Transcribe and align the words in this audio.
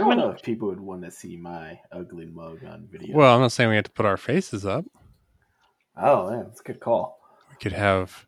I 0.00 0.02
don't 0.02 0.08
When- 0.08 0.18
know 0.18 0.30
if 0.30 0.42
people 0.42 0.68
would 0.68 0.80
want 0.80 1.02
to 1.02 1.10
see 1.10 1.36
my 1.36 1.78
ugly 1.92 2.26
mug 2.26 2.64
on 2.64 2.88
video. 2.90 3.16
Well, 3.16 3.34
I'm 3.34 3.40
not 3.40 3.52
saying 3.52 3.68
we 3.70 3.76
have 3.76 3.84
to 3.84 3.90
put 3.90 4.06
our 4.06 4.16
faces 4.16 4.64
up. 4.64 4.84
oh, 5.96 6.30
yeah, 6.30 6.42
that's 6.44 6.60
a 6.60 6.64
good 6.64 6.80
call. 6.80 7.18
We 7.50 7.56
could 7.56 7.72
have 7.72 8.26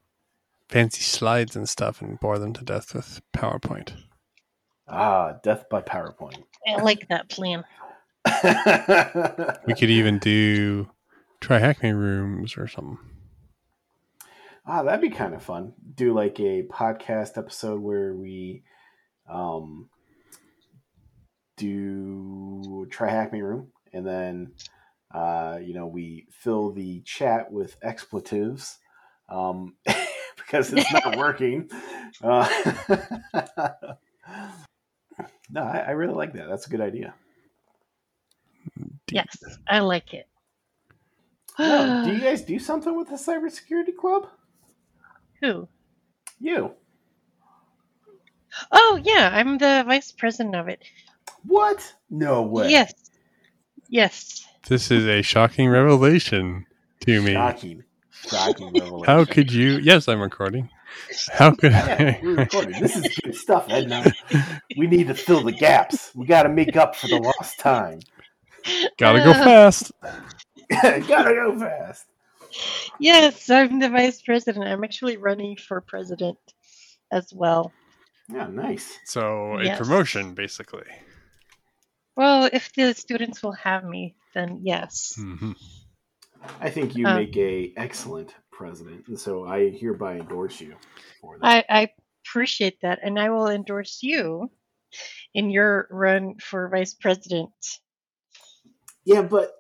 fancy 0.69 1.01
slides 1.03 1.57
and 1.57 1.69
stuff 1.69 2.03
and 2.03 2.21
bore 2.21 2.39
them 2.39 2.53
to 2.55 2.65
death 2.65 2.95
with 2.95 3.23
PowerPoint. 3.35 3.93
Ah, 4.87 5.37
death 5.43 5.65
by 5.71 5.81
PowerPoint. 5.81 6.43
I 6.69 6.83
like 6.83 7.09
that 7.09 7.29
plan. 7.31 7.65
We 9.67 9.75
could 9.75 9.91
even 9.91 10.19
do 10.19 10.89
try 11.41 11.59
hack 11.59 11.83
me 11.83 11.91
rooms 11.91 12.57
or 12.57 12.67
something. 12.69 12.99
Ah, 14.67 14.83
that'd 14.83 15.01
be 15.01 15.11
kind 15.11 15.35
of 15.35 15.43
fun. 15.43 15.73
Do 15.95 16.13
like 16.15 16.39
a 16.39 16.63
podcast 16.65 17.37
episode 17.39 17.81
where 17.81 18.15
we 18.15 18.63
um 19.29 19.89
do 21.63 22.87
try 22.91 23.09
hack 23.11 23.33
me 23.33 23.41
room 23.41 23.69
and 23.93 24.07
then 24.07 24.53
uh 25.15 25.59
you 25.63 25.75
know 25.75 25.87
we 25.87 26.27
fill 26.31 26.73
the 26.73 27.01
chat 27.03 27.53
with 27.53 27.77
expletives 27.83 28.79
um 29.29 29.75
because 30.37 30.73
it's 30.73 30.91
not 30.93 31.17
working. 31.17 31.71
Uh, 32.23 32.49
no, 35.51 35.63
I, 35.63 35.79
I 35.79 35.91
really 35.93 36.15
like 36.15 36.35
that. 36.35 36.49
That's 36.49 36.67
a 36.67 36.71
good 36.71 36.81
idea. 36.81 37.15
Yes, 39.11 39.37
I 39.69 39.81
like 39.81 40.15
it. 40.15 40.29
No, 41.59 42.03
do 42.05 42.11
you 42.11 42.21
guys 42.25 42.43
do 42.43 42.59
something 42.59 42.97
with 42.97 43.09
the 43.09 43.17
cybersecurity 43.17 43.97
club? 43.99 44.29
Who? 45.41 45.69
You. 46.41 46.73
Oh 48.71 49.01
yeah, 49.03 49.31
I'm 49.33 49.59
the 49.59 49.85
vice 49.87 50.13
president 50.13 50.55
of 50.55 50.69
it. 50.69 50.83
What? 51.47 51.95
No 52.11 52.43
way. 52.43 52.71
Yes. 52.71 52.93
Yes. 53.89 54.47
This 54.69 54.91
is 54.91 55.07
a 55.07 55.23
shocking 55.23 55.69
revelation 55.69 56.67
to 57.01 57.23
me. 57.23 57.33
Shocking. 57.33 57.85
Shocking 58.11 58.73
revelation. 58.79 59.05
How 59.07 59.25
could 59.25 59.53
you? 59.53 59.79
Yes, 59.79 60.09
I'm 60.09 60.21
recording. 60.21 60.69
How 61.33 61.51
could 61.53 61.73
Yeah, 61.73 62.19
we're 62.23 62.37
I? 62.37 62.43
recording. 62.43 62.81
This 62.81 62.97
is 62.97 63.19
good 63.23 63.35
stuff, 63.35 63.67
Edna. 63.71 64.05
We 64.77 64.87
need 64.87 65.09
to 65.09 65.15
fill 65.15 65.43
the 65.43 65.53
gaps. 65.53 66.13
We 66.15 66.27
got 66.27 66.45
to 66.45 66.49
make 66.49 66.77
up 66.77 66.95
for 66.95 67.09
the 67.09 67.17
lost 67.17 67.59
time. 67.59 68.01
Gotta 68.99 69.19
go 69.21 69.33
fast. 69.33 69.93
Gotta 70.83 71.35
go 71.35 71.59
fast. 71.59 72.07
Yes, 73.01 73.49
I'm 73.51 73.79
the 73.81 73.89
vice 73.89 74.21
president. 74.23 74.67
I'm 74.67 74.85
actually 74.85 75.17
running 75.17 75.57
for 75.57 75.81
president 75.81 76.39
as 77.11 77.33
well. 77.33 77.73
Yeah, 78.29 78.47
nice. 78.49 78.99
So 79.07 79.59
a 79.59 79.65
Yes. 79.65 79.79
promotion, 79.79 80.35
basically. 80.35 80.85
Well, 82.17 82.49
if 82.53 82.73
the 82.73 82.95
students 82.95 83.43
will 83.43 83.53
have 83.53 83.85
me, 83.85 84.17
then 84.35 84.61
yes. 84.65 85.15
hmm 85.17 85.53
I 86.61 86.71
think 86.71 86.97
you 86.97 87.07
Um, 87.07 87.17
make 87.17 87.37
a 87.37 87.73
excellent 87.77 88.35
president, 88.51 89.07
and 89.09 89.19
so 89.19 89.45
I 89.45 89.71
hereby 89.71 90.17
endorse 90.17 90.61
you 90.61 90.77
for 91.21 91.39
that. 91.39 91.51
I, 91.51 91.65
I 91.69 91.93
appreciate 92.25 92.81
that, 92.83 93.01
and 93.03 93.19
I 93.19 93.31
will 93.31 93.49
endorse 93.49 94.03
you 94.03 94.51
in 95.35 95.51
your 95.51 95.89
run 95.91 96.37
for 96.41 96.69
vice 96.71 96.95
president. 96.95 97.53
yeah, 99.05 99.23
but 99.23 99.53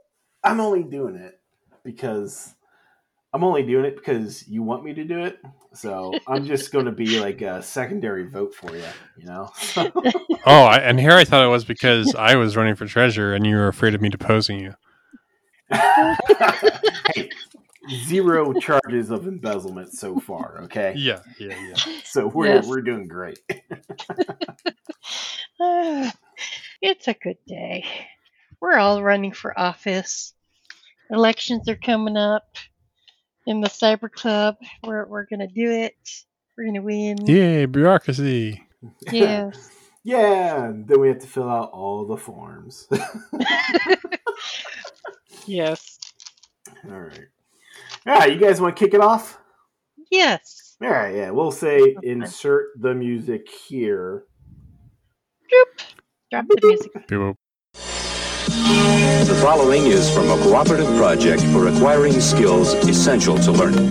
I'm 0.44 0.60
only 0.60 0.82
doing 0.84 1.16
it 1.16 1.40
because 1.84 2.54
I'm 3.32 3.44
only 3.44 3.64
doing 3.64 3.84
it 3.86 3.96
because 3.96 4.46
you 4.48 4.62
want 4.62 4.84
me 4.84 4.94
to 4.94 5.04
do 5.04 5.24
it. 5.24 5.40
So 5.74 6.12
I'm 6.28 6.44
just 6.44 6.70
going 6.72 6.84
to 6.86 6.92
be 6.92 7.18
like 7.20 7.40
a 7.42 7.62
secondary 7.62 8.28
vote 8.28 8.54
for 8.54 8.76
you. 8.76 8.84
You 9.16 9.26
know. 9.26 9.50
Oh, 10.44 10.64
I, 10.64 10.78
and 10.78 10.98
here 10.98 11.12
I 11.12 11.22
thought 11.22 11.44
it 11.44 11.48
was 11.48 11.64
because 11.64 12.16
I 12.16 12.34
was 12.34 12.56
running 12.56 12.74
for 12.74 12.84
treasurer 12.84 13.32
and 13.34 13.46
you 13.46 13.54
were 13.54 13.68
afraid 13.68 13.94
of 13.94 14.00
me 14.00 14.08
deposing 14.08 14.58
you. 14.58 14.74
hey, 17.14 17.30
zero 18.06 18.52
charges 18.54 19.10
of 19.10 19.28
embezzlement 19.28 19.92
so 19.92 20.18
far. 20.18 20.62
Okay, 20.64 20.94
Yeah, 20.96 21.20
yeah, 21.38 21.56
yeah. 21.68 21.74
so 22.04 22.26
we're 22.26 22.46
Yes. 22.46 22.66
we're 22.66 22.80
doing 22.82 23.06
great. 23.06 23.38
It's 26.80 27.06
a 27.06 27.14
good 27.14 27.38
day. 27.46 27.84
We're 28.60 28.78
all 28.78 29.00
running 29.00 29.30
for 29.32 29.56
office. 29.56 30.34
Elections 31.10 31.68
are 31.68 31.76
coming 31.76 32.16
up 32.16 32.56
in 33.46 33.60
the 33.60 33.68
cyber 33.68 34.10
club. 34.10 34.56
We're 34.84 35.06
we're 35.06 35.26
gonna 35.26 35.48
do 35.48 35.70
it. 35.70 35.96
We're 36.56 36.66
gonna 36.66 36.82
win. 36.82 37.26
Yay, 37.26 37.66
bureaucracy. 37.66 38.62
Yes. 39.12 39.70
Yeah, 40.02 40.64
and 40.64 40.88
then 40.88 40.98
we 40.98 41.06
have 41.06 41.20
to 41.20 41.26
fill 41.28 41.48
out 41.48 41.70
all 41.70 42.04
the 42.04 42.16
forms. 42.16 42.88
yes. 45.46 46.00
all 46.90 46.98
right. 46.98 47.28
All 48.04 48.14
right, 48.14 48.32
you 48.32 48.40
guys 48.40 48.60
want 48.60 48.76
to 48.76 48.84
kick 48.84 48.94
it 48.94 49.00
off? 49.00 49.38
Yes. 50.10 50.76
All 50.82 50.90
right, 50.90 51.14
yeah, 51.14 51.30
we'll 51.30 51.52
say 51.52 51.94
insert 52.02 52.70
the 52.80 52.92
music 52.92 53.48
here. 53.48 54.24
Drop 56.32 56.46
the 56.48 56.66
music. 56.66 56.92
Boop. 57.06 57.36
The 58.52 59.38
following 59.40 59.86
is 59.86 60.12
from 60.14 60.28
a 60.28 60.36
cooperative 60.42 60.86
project 60.98 61.42
for 61.44 61.68
acquiring 61.68 62.20
skills 62.20 62.74
essential 62.86 63.38
to 63.38 63.50
learning. 63.50 63.88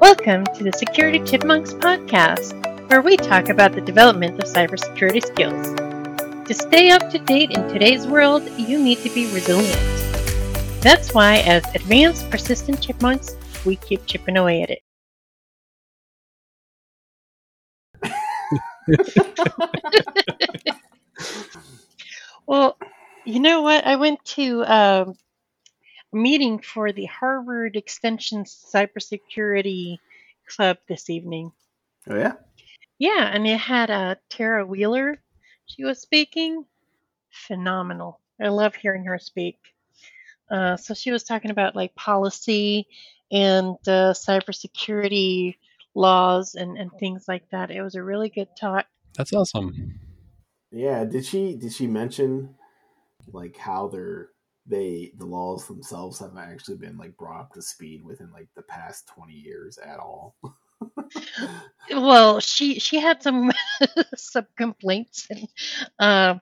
Welcome 0.00 0.46
to 0.56 0.64
the 0.64 0.72
Security 0.74 1.18
Chipmunks 1.24 1.74
podcast, 1.74 2.54
where 2.88 3.02
we 3.02 3.18
talk 3.18 3.50
about 3.50 3.74
the 3.74 3.82
development 3.82 4.42
of 4.42 4.48
cybersecurity 4.48 5.22
skills. 5.22 6.46
To 6.48 6.54
stay 6.54 6.90
up 6.90 7.10
to 7.10 7.18
date 7.18 7.50
in 7.50 7.68
today's 7.68 8.06
world, 8.06 8.48
you 8.58 8.82
need 8.82 9.00
to 9.00 9.10
be 9.10 9.30
resilient. 9.34 9.78
That's 10.80 11.12
why, 11.12 11.40
as 11.40 11.62
advanced 11.74 12.30
persistent 12.30 12.80
chipmunks, 12.80 13.36
we 13.66 13.76
keep 13.76 14.06
chipping 14.06 14.38
away 14.38 14.62
at 14.62 14.70
it. 14.70 14.83
well, 22.46 22.76
you 23.24 23.40
know 23.40 23.62
what? 23.62 23.86
I 23.86 23.96
went 23.96 24.24
to 24.24 24.64
um, 24.64 25.14
a 26.12 26.16
meeting 26.16 26.60
for 26.60 26.92
the 26.92 27.06
Harvard 27.06 27.76
Extension 27.76 28.44
Cybersecurity 28.44 29.98
Club 30.48 30.78
this 30.88 31.10
evening. 31.10 31.52
Oh 32.08 32.16
yeah, 32.16 32.34
Yeah, 32.98 33.30
and 33.32 33.46
it 33.46 33.58
had 33.58 33.90
uh, 33.90 34.16
Tarah 34.28 34.66
Wheeler. 34.66 35.20
She 35.66 35.84
was 35.84 36.00
speaking. 36.00 36.64
Phenomenal. 37.30 38.20
I 38.40 38.48
love 38.48 38.74
hearing 38.74 39.04
her 39.04 39.18
speak. 39.18 39.58
Uh, 40.50 40.76
so 40.76 40.94
she 40.94 41.10
was 41.10 41.24
talking 41.24 41.50
about 41.50 41.74
like 41.74 41.94
policy 41.94 42.86
and 43.30 43.76
uh, 43.86 44.12
cybersecurity 44.12 45.56
laws 45.94 46.54
and, 46.54 46.76
and 46.76 46.90
things 46.98 47.24
like 47.28 47.48
that. 47.50 47.70
It 47.70 47.82
was 47.82 47.94
a 47.94 48.02
really 48.02 48.28
good 48.28 48.48
talk. 48.58 48.86
That's 49.16 49.32
awesome. 49.32 50.00
yeah. 50.70 51.04
Did 51.04 51.24
she 51.24 51.56
did 51.56 51.72
she 51.72 51.86
mention 51.86 52.54
like 53.32 53.56
how 53.56 53.88
they're 53.88 54.28
they 54.66 55.12
the 55.18 55.26
laws 55.26 55.66
themselves 55.66 56.18
have 56.20 56.36
actually 56.36 56.78
been 56.78 56.96
like 56.96 57.16
brought 57.16 57.40
up 57.40 57.52
to 57.52 57.62
speed 57.62 58.02
within 58.04 58.30
like 58.32 58.48
the 58.56 58.62
past 58.62 59.08
twenty 59.08 59.34
years 59.34 59.78
at 59.78 59.98
all? 59.98 60.36
Well, 61.90 62.40
she 62.40 62.78
she 62.78 62.98
had 62.98 63.22
some 63.22 63.52
some 64.16 64.46
complaints, 64.56 65.26
and 65.30 65.48
um, 65.98 66.40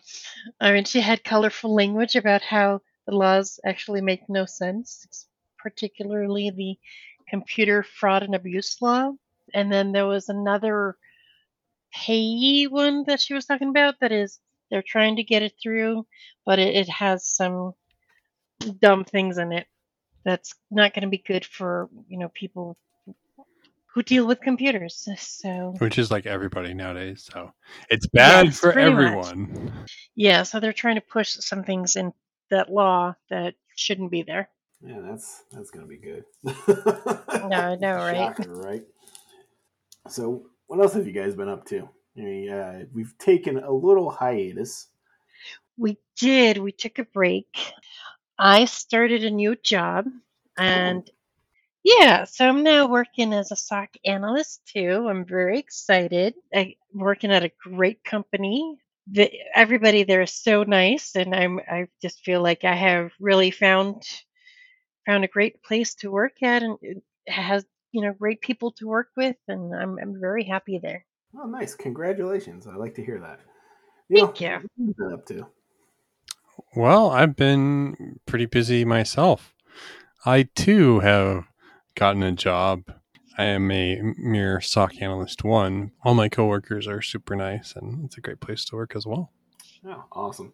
I 0.61 0.73
mean, 0.73 0.85
she 0.85 1.01
had 1.01 1.25
colorful 1.25 1.75
language 1.75 2.17
about 2.17 2.43
how 2.43 2.81
the 3.07 3.15
laws 3.15 3.59
actually 3.67 4.01
make 4.01 4.29
no 4.29 4.47
sense, 4.47 5.27
particularly 5.59 6.51
the 6.51 6.77
computer 7.29 7.83
fraud 7.83 8.23
and 8.23 8.35
abuse 8.35 8.81
law. 8.81 9.13
And 9.55 9.73
then 9.73 9.93
there 9.93 10.07
was 10.07 10.29
another 10.29 10.97
payee 11.93 12.67
one 12.67 13.05
that 13.07 13.21
she 13.21 13.35
was 13.35 13.45
talking 13.47 13.69
about 13.69 14.01
that 14.01 14.13
is 14.13 14.41
they're 14.71 14.83
trying 14.87 15.17
to 15.17 15.23
get 15.25 15.43
it 15.43 15.55
through, 15.63 16.07
but 16.47 16.59
it, 16.59 16.75
it 16.75 16.89
has 16.89 17.27
some 17.27 17.75
dumb 18.81 19.05
things 19.05 19.39
in 19.39 19.53
it 19.53 19.67
that's 20.25 20.55
not 20.71 20.95
going 20.95 21.03
to 21.03 21.09
be 21.09 21.19
good 21.19 21.45
for 21.45 21.89
you 22.09 22.19
know 22.19 22.29
people 22.29 22.77
who 23.87 24.03
deal 24.03 24.27
with 24.27 24.41
computers. 24.41 25.07
So 25.19 25.75
Which 25.79 25.99
is 25.99 26.11
like 26.11 26.27
everybody 26.27 26.73
nowadays. 26.75 27.29
So 27.31 27.53
it's 27.91 28.07
bad 28.09 28.47
Yes, 28.47 28.59
for 28.61 28.73
pretty 28.73 28.91
much. 28.95 29.35
everyone. 29.35 29.73
yeah, 30.15 30.45
so 30.45 30.61
they're 30.61 30.73
trying 30.73 30.95
to 30.95 31.01
push 31.03 31.31
some 31.41 31.65
things 31.65 31.97
in 31.97 32.13
that 32.51 32.71
law 32.71 33.15
that 33.31 33.55
shouldn't 33.77 34.11
be 34.11 34.23
there. 34.23 34.49
Yeah, 34.85 35.01
that's 35.01 35.45
that's 35.53 35.71
gonna 35.71 35.87
be 35.87 35.99
good. 35.99 36.25
No, 37.49 37.57
I 37.57 37.77
know, 37.77 37.95
right? 37.95 38.17
Shocker, 38.17 38.55
right? 38.55 38.83
So, 40.09 40.47
what 40.67 40.81
else 40.81 40.95
have 40.95 41.07
you 41.07 41.13
guys 41.13 41.35
been 41.35 41.49
up 41.49 41.65
to? 41.67 41.89
I 42.17 42.21
mean, 42.21 42.51
uh, 42.51 42.85
we've 42.93 43.17
taken 43.19 43.59
a 43.59 43.73
little 43.73 44.11
hiatus. 44.11 44.89
We 45.77 45.99
did. 46.17 46.59
We 46.59 46.73
took 46.73 46.99
a 46.99 47.05
break. 47.05 47.47
I 48.39 48.65
started 48.67 49.25
a 49.25 49.31
new 49.31 49.57
job, 49.57 50.07
and 50.59 51.09
Yeah, 51.85 52.25
so 52.25 52.49
I'm 52.49 52.63
now 52.63 52.87
working 52.89 53.33
as 53.33 53.51
a 53.53 53.57
SOC 53.57 53.97
analyst 54.05 54.63
too. 54.67 55.09
I'm 55.09 55.25
very 55.25 55.59
excited. 55.59 56.35
I'm 56.55 56.75
working 56.95 57.33
at 57.33 57.45
a 57.45 57.53
great 57.63 58.05
company. 58.05 58.79
The, 59.09 59.33
everybody 59.55 60.05
there 60.05 60.23
is 60.23 60.33
so 60.35 60.63
nice, 60.65 61.17
and 61.17 61.35
I'm 61.35 61.61
I 61.61 61.89
just 62.03 62.21
feel 62.25 62.43
like 62.43 62.65
I 62.65 62.75
have 62.75 63.13
really 63.21 63.51
found 63.51 64.05
found 65.07 65.25
a 65.25 65.29
great 65.29 65.63
place 65.63 65.95
to 65.97 66.11
work 66.11 66.43
at, 66.43 66.63
and 66.63 66.79
it 66.83 67.03
has 67.29 67.65
you 67.93 68.03
know 68.03 68.13
great 68.13 68.41
people 68.41 68.73
to 68.73 68.87
work 68.87 69.09
with, 69.17 69.37
and 69.49 69.75
I'm 69.75 69.99
I'm 70.01 70.21
very 70.21 70.45
happy 70.45 70.79
there. 70.83 71.05
Oh, 71.39 71.47
nice! 71.47 71.75
Congratulations. 71.75 72.67
I 72.67 72.75
like 72.75 72.95
to 72.97 73.05
hear 73.05 73.21
that. 73.21 73.41
Thank 74.13 74.41
you. 74.41 74.49
What 74.49 74.61
have 74.61 74.67
you 74.77 75.15
up 75.15 75.27
to? 75.27 75.47
Well, 76.77 77.11
I've 77.11 77.37
been 77.37 78.19
pretty 78.27 78.47
busy 78.47 78.85
myself. 78.85 79.55
I 80.25 80.45
too 80.55 81.01
have 81.01 81.45
gotten 81.95 82.23
a 82.23 82.33
job. 82.33 82.83
I 83.39 83.45
am 83.45 83.71
a 83.71 84.01
mere 84.19 84.61
SOC 84.61 85.01
analyst 85.01 85.43
one. 85.43 85.93
All 86.05 86.15
my 86.15 86.29
coworkers 86.29 86.87
are 86.87 87.01
super 87.01 87.35
nice, 87.35 87.75
and 87.75 88.05
it's 88.05 88.19
a 88.19 88.21
great 88.21 88.41
place 88.41 88.65
to 88.67 88.77
work 88.77 88.95
as 88.95 89.07
well. 89.07 89.33
Oh, 89.87 90.05
awesome. 90.13 90.53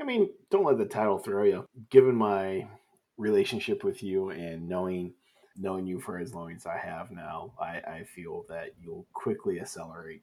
I 0.00 0.04
mean, 0.04 0.30
don't 0.50 0.64
let 0.64 0.78
the 0.78 0.86
title 0.86 1.18
throw 1.18 1.42
you. 1.44 1.68
Given 1.90 2.14
my 2.14 2.68
relationship 3.16 3.84
with 3.84 4.02
you 4.02 4.30
and 4.30 4.68
knowing 4.68 5.14
knowing 5.56 5.86
you 5.86 6.00
for 6.00 6.18
as 6.18 6.34
long 6.34 6.52
as 6.52 6.66
I 6.66 6.78
have 6.78 7.10
now, 7.10 7.52
I, 7.60 7.80
I 7.86 8.04
feel 8.14 8.44
that 8.48 8.70
you'll 8.82 9.06
quickly 9.12 9.60
accelerate 9.60 10.22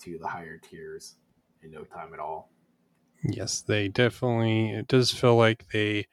to 0.00 0.18
the 0.18 0.26
higher 0.26 0.58
tiers 0.58 1.16
in 1.62 1.70
no 1.70 1.84
time 1.84 2.12
at 2.12 2.20
all. 2.20 2.50
Yes, 3.24 3.60
they 3.60 3.88
definitely. 3.88 4.70
It 4.70 4.88
does 4.88 5.12
feel 5.12 5.36
like 5.36 5.66
they 5.72 6.06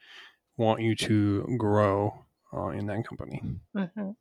want 0.57 0.81
you 0.81 0.95
to 0.95 1.55
grow 1.57 2.25
uh, 2.53 2.67
in 2.69 2.85
that 2.87 3.07
company. 3.07 3.41
hmm 3.75 4.11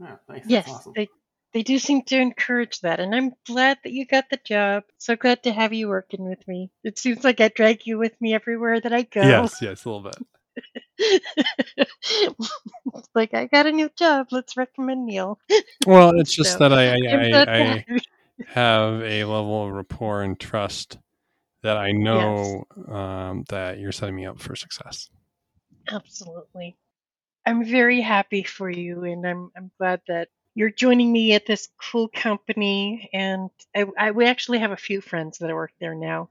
Yeah. 0.00 0.16
Yes, 0.46 0.68
awesome. 0.68 0.92
they 0.96 1.08
they 1.52 1.62
do 1.62 1.78
seem 1.78 2.02
to 2.02 2.18
encourage 2.18 2.80
that, 2.80 2.98
and 2.98 3.14
I'm 3.14 3.32
glad 3.46 3.78
that 3.84 3.92
you 3.92 4.04
got 4.06 4.28
the 4.28 4.40
job. 4.44 4.82
So 4.98 5.14
glad 5.14 5.44
to 5.44 5.52
have 5.52 5.72
you 5.72 5.88
working 5.88 6.28
with 6.28 6.46
me. 6.48 6.72
It 6.82 6.98
seems 6.98 7.22
like 7.22 7.40
I 7.40 7.48
drag 7.48 7.86
you 7.86 7.98
with 7.98 8.20
me 8.20 8.34
everywhere 8.34 8.80
that 8.80 8.92
I 8.92 9.02
go. 9.02 9.20
Yes, 9.22 9.62
yes, 9.62 9.84
a 9.84 9.88
little 9.88 10.02
bit. 10.02 10.18
Like 13.14 13.34
I 13.34 13.46
got 13.46 13.66
a 13.66 13.72
new 13.72 13.90
job. 13.96 14.28
Let's 14.30 14.56
recommend 14.56 15.06
Neil. 15.06 15.38
Well, 15.86 16.12
it's 16.18 16.34
just 16.34 16.52
So, 16.52 16.58
that 16.58 16.72
I, 16.72 16.94
I'm 16.94 17.34
I, 17.34 17.44
I, 17.48 17.84
have 18.46 19.00
a 19.02 19.24
level 19.24 19.66
of 19.66 19.72
rapport 19.72 20.22
and 20.22 20.38
trust 20.38 20.98
that 21.62 21.76
I 21.76 21.92
know 21.92 22.64
um, 22.88 23.44
that 23.48 23.78
you're 23.78 23.92
setting 23.92 24.16
me 24.16 24.26
up 24.26 24.40
for 24.40 24.54
success. 24.56 25.10
Absolutely. 25.90 26.76
I'm 27.46 27.64
very 27.64 28.00
happy 28.00 28.42
for 28.42 28.70
you, 28.70 29.04
and 29.04 29.26
I'm 29.26 29.50
I'm 29.56 29.70
glad 29.78 30.00
that 30.08 30.28
you're 30.54 30.70
joining 30.70 31.12
me 31.12 31.34
at 31.34 31.46
this 31.46 31.68
cool 31.80 32.08
company. 32.08 33.10
And 33.12 33.50
I, 33.76 33.86
I 33.98 34.10
we 34.10 34.26
actually 34.26 34.58
have 34.58 34.72
a 34.72 34.76
few 34.76 35.00
friends 35.00 35.38
that 35.38 35.52
work 35.52 35.72
there 35.80 35.94
now, 35.94 36.30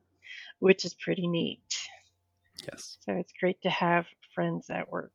which 0.59 0.85
is 0.85 0.93
pretty 0.93 1.27
neat. 1.27 1.61
Yes, 2.61 2.97
So 3.01 3.13
it's 3.13 3.33
great 3.39 3.61
to 3.61 3.69
have 3.69 4.05
friends 4.33 4.69
at 4.69 4.89
work. 4.89 5.13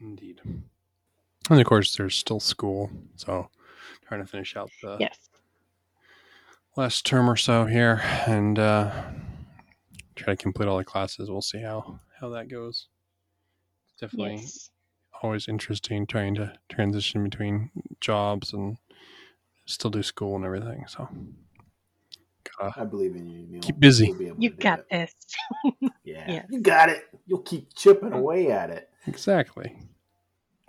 indeed. 0.00 0.40
And 1.50 1.60
of 1.60 1.66
course, 1.66 1.96
there's 1.96 2.16
still 2.16 2.40
school, 2.40 2.90
so 3.16 3.48
trying 4.06 4.20
to 4.20 4.26
finish 4.26 4.56
out 4.56 4.70
the 4.82 4.98
Yes. 5.00 5.30
last 6.76 7.04
term 7.06 7.28
or 7.28 7.36
so 7.36 7.64
here, 7.66 8.00
and 8.26 8.58
uh, 8.58 9.10
try 10.16 10.34
to 10.34 10.42
complete 10.42 10.68
all 10.68 10.78
the 10.78 10.84
classes. 10.84 11.30
We'll 11.30 11.42
see 11.42 11.62
how 11.62 12.00
how 12.20 12.28
that 12.30 12.48
goes. 12.48 12.88
Definitely 14.00 14.36
Yes. 14.42 14.70
always 15.22 15.48
interesting 15.48 16.06
trying 16.06 16.34
to 16.36 16.58
transition 16.68 17.24
between 17.24 17.70
jobs 18.00 18.52
and 18.52 18.78
still 19.66 19.90
do 19.90 20.02
school 20.02 20.36
and 20.36 20.44
everything. 20.44 20.86
So, 20.88 21.08
gotta 22.58 22.80
I 22.80 22.84
believe 22.84 23.14
in 23.16 23.28
you, 23.28 23.46
Neil. 23.48 23.60
Keep 23.60 23.80
busy. 23.80 24.06
You'll 24.08 24.16
be 24.18 24.26
able 24.28 24.42
You 24.42 24.50
to 24.50 24.56
do 24.56 24.62
got 24.62 24.78
it. 24.80 24.86
this. 24.90 25.14
Yeah. 26.04 26.24
Yeah. 26.30 26.42
You 26.50 26.60
got 26.60 26.88
it. 26.88 27.02
You'll 27.26 27.40
keep 27.42 27.74
chipping 27.74 28.12
away 28.12 28.50
at 28.50 28.70
it. 28.70 28.88
exactly. 29.06 29.78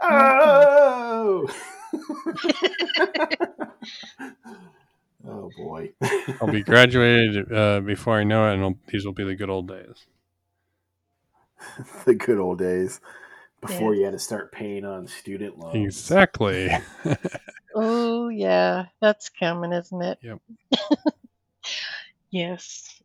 Oh! 0.02 1.48
oh 5.28 5.50
boy. 5.58 5.92
I'll 6.42 6.52
be 6.52 6.64
graduated 6.64 7.52
uh, 7.52 7.80
before 7.82 8.18
I 8.20 8.24
know 8.24 8.50
it, 8.50 8.54
and 8.56 8.64
I'll, 8.64 8.76
these 8.88 9.06
will 9.06 9.14
be 9.14 9.24
the 9.24 9.36
good 9.36 9.50
old 9.50 9.68
days. 9.68 10.06
the 12.06 12.16
good 12.16 12.38
old 12.40 12.60
days 12.60 13.00
before 13.62 13.94
you 13.96 14.06
had 14.06 14.14
to 14.14 14.20
start 14.20 14.52
paying 14.52 14.86
on 14.86 15.08
student 15.08 15.58
loans. 15.60 15.76
Exactly. 15.76 16.70
Oh 17.76 18.30
yeah, 18.30 18.86
that's 19.02 19.30
coming, 19.30 19.72
isn't 19.74 20.02
it? 20.02 20.18
Yep. 20.22 20.40
Yes. 22.32 23.00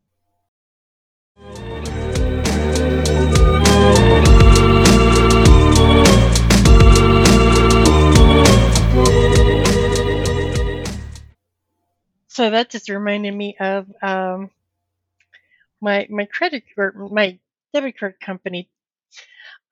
So 12.34 12.50
that 12.50 12.68
just 12.68 12.88
reminded 12.88 13.32
me 13.32 13.56
of 13.60 13.86
um, 14.02 14.50
my 15.80 16.06
my 16.10 16.24
credit 16.24 16.64
card, 16.74 16.96
my 17.12 17.38
debit 17.72 17.96
card 17.96 18.18
company. 18.20 18.68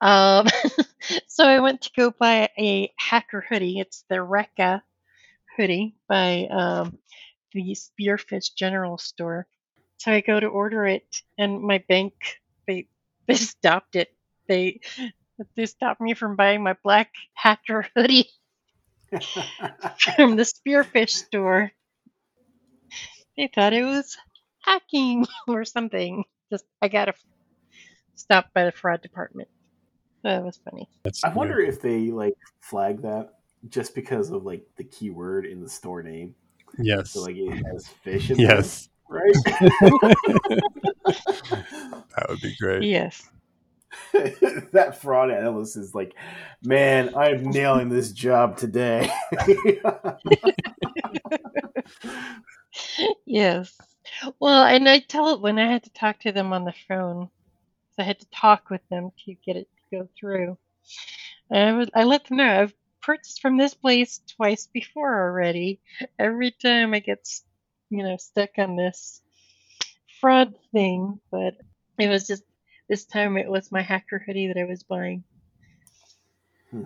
Um, 0.00 0.46
so 1.26 1.44
I 1.44 1.58
went 1.58 1.82
to 1.82 1.90
go 1.96 2.10
buy 2.12 2.50
a 2.56 2.92
hacker 2.96 3.40
hoodie. 3.40 3.80
It's 3.80 4.04
the 4.08 4.16
Rekka 4.16 4.82
hoodie 5.56 5.96
by 6.08 6.46
um, 6.52 6.98
the 7.52 7.76
Spearfish 7.76 8.54
General 8.54 8.98
Store. 8.98 9.46
So 9.98 10.12
I 10.12 10.20
go 10.20 10.38
to 10.38 10.46
order 10.46 10.86
it, 10.86 11.22
and 11.38 11.60
my 11.62 11.84
bank 11.88 12.14
they 12.66 12.88
they 13.26 13.34
stopped 13.34 13.96
it. 13.96 14.08
They 14.48 14.80
they 15.56 15.66
stopped 15.66 16.00
me 16.00 16.14
from 16.14 16.36
buying 16.36 16.62
my 16.62 16.76
black 16.82 17.12
hacker 17.34 17.86
hoodie 17.96 18.28
from 19.98 20.36
the 20.36 20.44
Spearfish 20.44 21.10
store. 21.10 21.72
They 23.36 23.50
thought 23.54 23.72
it 23.72 23.84
was 23.84 24.16
hacking 24.60 25.26
or 25.48 25.64
something. 25.64 26.24
Just 26.50 26.64
I 26.80 26.88
got 26.88 27.08
a 27.08 27.14
stopped 28.14 28.52
by 28.54 28.64
the 28.64 28.72
fraud 28.72 29.02
department. 29.02 29.48
That 30.22 30.44
was 30.44 30.60
funny. 30.64 30.88
That's 31.04 31.24
I 31.24 31.30
wonder 31.30 31.60
if 31.60 31.80
they 31.80 32.10
like 32.10 32.34
flag 32.60 33.02
that 33.02 33.34
just 33.68 33.94
because 33.94 34.30
of 34.30 34.44
like 34.44 34.64
the 34.76 34.84
keyword 34.84 35.46
in 35.46 35.60
the 35.60 35.68
store 35.68 36.02
name. 36.02 36.34
Yes. 36.78 37.10
So 37.10 37.22
like 37.22 37.36
it 37.36 37.62
has 37.72 37.88
fish 37.88 38.30
in 38.30 38.38
there, 38.38 38.56
yes. 38.56 38.88
right? 39.08 39.34
That 42.14 42.28
would 42.28 42.42
be 42.42 42.54
great. 42.60 42.82
Yes. 42.82 43.30
that 44.72 45.00
fraud 45.00 45.30
analyst 45.30 45.78
is 45.78 45.94
like, 45.94 46.14
man, 46.62 47.16
I'm 47.16 47.44
nailing 47.44 47.88
this 47.88 48.12
job 48.12 48.58
today. 48.58 49.10
Yes. 53.32 53.74
Well, 54.38 54.64
and 54.64 54.88
I 54.88 55.00
tell 55.00 55.30
it 55.30 55.40
when 55.40 55.58
I 55.58 55.72
had 55.72 55.84
to 55.84 55.90
talk 55.90 56.20
to 56.20 56.32
them 56.32 56.52
on 56.52 56.64
the 56.64 56.74
phone, 56.86 57.30
so 57.96 58.02
I 58.02 58.02
had 58.02 58.20
to 58.20 58.26
talk 58.30 58.70
with 58.70 58.86
them 58.90 59.10
to 59.24 59.34
get 59.34 59.56
it 59.56 59.68
to 59.90 59.96
go 59.96 60.08
through. 60.18 60.58
And 61.50 61.68
I, 61.68 61.72
was, 61.72 61.88
I 61.94 62.04
let 62.04 62.26
them 62.26 62.36
know 62.36 62.60
I've 62.60 62.74
purchased 63.02 63.40
from 63.40 63.56
this 63.56 63.74
place 63.74 64.20
twice 64.36 64.68
before 64.72 65.28
already. 65.28 65.80
Every 66.18 66.50
time 66.52 66.94
I 66.94 67.00
get, 67.00 67.28
you 67.90 68.02
know, 68.02 68.16
stuck 68.16 68.50
on 68.58 68.76
this 68.76 69.20
fraud 70.20 70.54
thing, 70.72 71.20
but 71.30 71.54
it 71.98 72.08
was 72.08 72.26
just 72.26 72.44
this 72.88 73.04
time 73.04 73.36
it 73.36 73.48
was 73.48 73.72
my 73.72 73.82
hacker 73.82 74.22
hoodie 74.24 74.48
that 74.48 74.58
I 74.58 74.64
was 74.64 74.82
buying. 74.82 75.24
Hmm. 76.70 76.84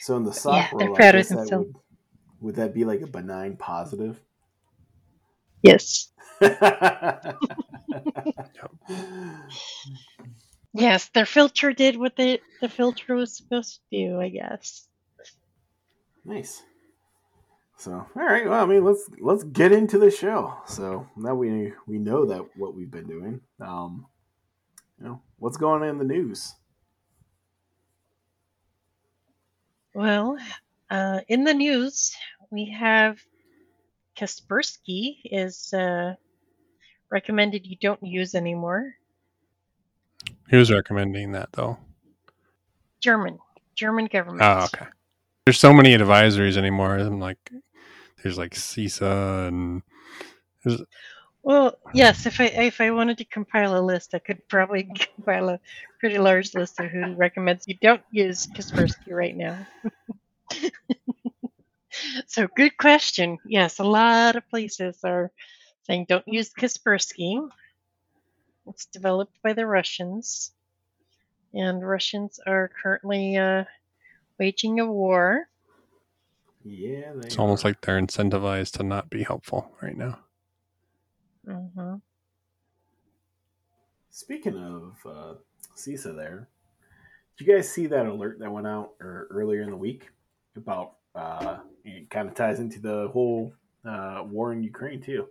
so 0.00 0.16
in 0.16 0.24
the 0.24 0.32
sock 0.32 0.54
Yeah, 0.54 0.68
they're 0.78 0.86
world, 0.86 0.96
proud 0.96 1.14
of 1.16 1.28
that 1.28 1.36
themselves. 1.36 1.66
would, 1.66 1.74
would 2.40 2.54
that 2.56 2.72
be 2.74 2.84
like 2.84 3.02
a 3.02 3.06
benign 3.06 3.56
positive? 3.56 4.20
Yes. 5.62 6.10
Yes, 10.74 11.08
their 11.14 11.24
filter 11.24 11.72
did 11.72 11.96
what 11.96 12.16
the, 12.16 12.40
the 12.60 12.68
filter 12.68 13.14
was 13.14 13.36
supposed 13.36 13.76
to 13.76 13.96
do, 13.96 14.20
I 14.20 14.28
guess. 14.28 14.88
Nice. 16.24 16.64
So, 17.76 17.92
all 17.92 18.08
right. 18.14 18.48
Well, 18.48 18.62
I 18.62 18.66
mean, 18.66 18.84
let's 18.84 19.08
let's 19.20 19.44
get 19.44 19.70
into 19.70 19.98
the 19.98 20.10
show. 20.10 20.54
So 20.66 21.06
now 21.16 21.34
we 21.34 21.72
we 21.86 21.98
know 21.98 22.24
that 22.26 22.56
what 22.56 22.74
we've 22.74 22.90
been 22.90 23.06
doing. 23.06 23.40
Um, 23.60 24.06
you 24.98 25.06
know, 25.06 25.20
what's 25.38 25.56
going 25.56 25.82
on 25.82 25.88
in 25.88 25.98
the 25.98 26.04
news? 26.04 26.54
Well, 29.92 30.38
uh, 30.90 31.20
in 31.28 31.44
the 31.44 31.54
news, 31.54 32.16
we 32.50 32.70
have 32.70 33.18
Kaspersky 34.16 35.18
is 35.24 35.72
uh, 35.72 36.14
recommended 37.10 37.66
you 37.66 37.76
don't 37.80 38.02
use 38.02 38.34
anymore. 38.34 38.94
Who's 40.50 40.70
recommending 40.70 41.32
that 41.32 41.50
though? 41.52 41.78
German. 43.00 43.38
German 43.74 44.06
government. 44.06 44.42
Oh, 44.42 44.64
okay. 44.64 44.86
There's 45.44 45.60
so 45.60 45.72
many 45.72 45.96
advisories 45.96 46.56
anymore. 46.56 46.96
I'm 46.96 47.20
like, 47.20 47.50
there's 48.22 48.38
like 48.38 48.54
CISA 48.54 49.48
and 49.48 49.82
there's, 50.62 50.80
Well, 51.42 51.76
yes. 51.92 52.24
If 52.24 52.40
I 52.40 52.44
if 52.44 52.80
I 52.80 52.90
wanted 52.90 53.18
to 53.18 53.24
compile 53.24 53.78
a 53.78 53.82
list, 53.82 54.14
I 54.14 54.20
could 54.20 54.46
probably 54.48 54.88
compile 55.16 55.50
a 55.50 55.60
pretty 56.00 56.18
large 56.18 56.54
list 56.54 56.80
of 56.80 56.90
who 56.90 57.14
recommends 57.14 57.68
you 57.68 57.74
don't 57.80 58.02
use 58.10 58.46
Kaspersky 58.46 59.10
right 59.10 59.36
now. 59.36 59.66
so, 62.26 62.48
good 62.56 62.76
question. 62.78 63.38
Yes, 63.44 63.78
a 63.78 63.84
lot 63.84 64.36
of 64.36 64.48
places 64.48 64.98
are 65.04 65.30
saying 65.82 66.06
don't 66.08 66.26
use 66.26 66.52
Kaspersky. 66.54 67.46
It's 68.66 68.86
developed 68.86 69.40
by 69.42 69.52
the 69.52 69.66
Russians, 69.66 70.52
and 71.52 71.86
Russians 71.86 72.40
are 72.46 72.70
currently 72.82 73.36
uh, 73.36 73.64
waging 74.38 74.80
a 74.80 74.90
war. 74.90 75.48
Yeah, 76.64 77.12
they 77.12 77.26
it's 77.26 77.38
almost 77.38 77.64
like 77.64 77.80
they're 77.82 78.00
incentivized 78.00 78.72
to 78.78 78.82
not 78.82 79.10
be 79.10 79.22
helpful 79.22 79.70
right 79.82 79.96
now. 79.96 80.18
hmm 81.46 81.96
Speaking 84.10 84.56
of 84.56 84.96
uh, 85.04 85.34
CISA, 85.76 86.14
there, 86.16 86.48
did 87.36 87.46
you 87.46 87.54
guys 87.54 87.68
see 87.68 87.86
that 87.88 88.06
alert 88.06 88.38
that 88.38 88.50
went 88.50 88.66
out 88.66 88.92
er, 89.00 89.26
earlier 89.30 89.62
in 89.62 89.70
the 89.70 89.76
week 89.76 90.08
about? 90.56 90.94
Uh, 91.14 91.58
it 91.84 92.10
kind 92.10 92.28
of 92.28 92.34
ties 92.34 92.58
into 92.58 92.80
the 92.80 93.08
whole 93.12 93.52
uh, 93.84 94.24
war 94.26 94.52
in 94.52 94.62
Ukraine 94.62 95.00
too. 95.00 95.28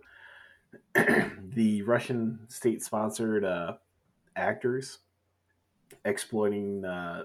the 0.94 1.82
Russian 1.82 2.40
state-sponsored 2.48 3.44
uh, 3.44 3.74
actors 4.36 4.98
exploiting 6.04 6.84
uh, 6.84 7.24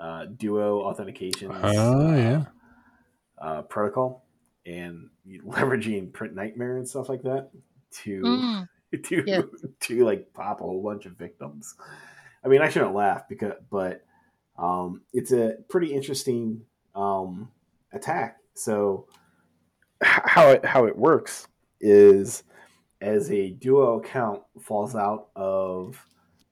uh, 0.00 0.26
duo 0.36 0.80
authentication 0.80 1.50
Oh, 1.52 2.16
yeah. 2.16 2.44
uh, 3.38 3.62
protocol 3.62 4.24
and 4.66 5.10
leveraging 5.28 6.12
print 6.12 6.34
nightmare 6.34 6.76
and 6.78 6.88
stuff 6.88 7.08
like 7.08 7.22
that 7.22 7.50
to 8.02 8.22
Mm. 8.22 8.68
to 9.04 9.24
Yes. 9.26 9.44
to 9.80 10.04
like 10.04 10.32
pop 10.34 10.60
a 10.60 10.64
whole 10.64 10.82
bunch 10.82 11.06
of 11.06 11.12
victims. 11.12 11.74
I 12.44 12.48
mean, 12.48 12.60
I 12.62 12.68
shouldn't 12.68 12.94
laugh 12.94 13.28
because, 13.28 13.54
but 13.70 14.04
um, 14.58 15.02
it's 15.12 15.32
a 15.32 15.56
pretty 15.68 15.92
interesting 15.92 16.62
um, 16.94 17.50
attack. 17.92 18.36
So 18.54 19.06
how 20.00 20.50
it 20.50 20.64
how 20.64 20.84
it 20.86 20.96
works 20.96 21.48
is 21.84 22.42
as 23.00 23.30
a 23.30 23.50
duo 23.50 24.00
account 24.00 24.42
falls 24.60 24.96
out 24.96 25.28
of 25.36 26.04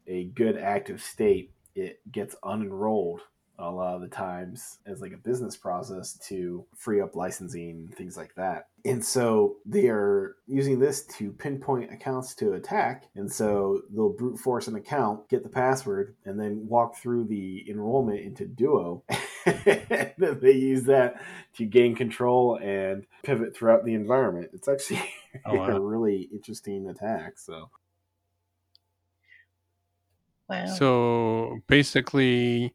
a 0.07 0.25
good 0.25 0.59
active 0.59 1.03
state, 1.03 1.53
it 1.75 2.01
gets 2.13 2.37
unenrolled 2.45 3.21
a 3.59 3.71
lot 3.71 3.95
of 3.95 4.01
the 4.01 4.09
times 4.09 4.79
as 4.87 5.01
like 5.01 5.13
a 5.13 5.17
business 5.17 5.57
process 5.57 6.15
to 6.29 6.65
free 6.77 7.01
up 7.01 7.15
licensing 7.15 7.93
things 7.97 8.17
like 8.17 8.35
that. 8.35 8.69
And 8.85 9.05
so 9.05 9.57
they 9.65 9.89
are 9.89 10.37
using 10.47 10.79
this 10.79 11.05
to 11.19 11.31
pinpoint 11.33 11.93
accounts 11.93 12.35
to 12.37 12.55
attack. 12.55 13.09
And 13.15 13.31
so 13.31 13.83
they'll 13.91 14.09
brute 14.09 14.39
force 14.39 14.67
an 14.67 14.75
account 14.75 15.29
get 15.29 15.43
the 15.43 15.49
password 15.49 16.17
and 16.25 16.41
then 16.41 16.67
walk 16.67 16.97
through 16.97 17.25
the 17.25 17.65
enrollment 17.69 18.21
into 18.21 18.47
duo. 18.47 19.03
And 19.45 20.41
they 20.41 20.53
use 20.53 20.85
that 20.85 21.21
to 21.57 21.65
gain 21.65 21.97
control 21.97 22.61
and 22.63 23.05
pivot 23.25 23.57
throughout 23.57 23.85
the 23.85 23.95
environment. 23.95 24.51
It's 24.53 24.69
actually 24.69 25.03
Oh, 25.45 25.55
wow. 25.55 25.67
a 25.77 25.81
really 25.81 26.29
interesting 26.33 26.89
attack 26.89 27.39
so. 27.39 27.71
Wow. 30.49 30.67
So 30.67 31.59
basically, 31.67 32.75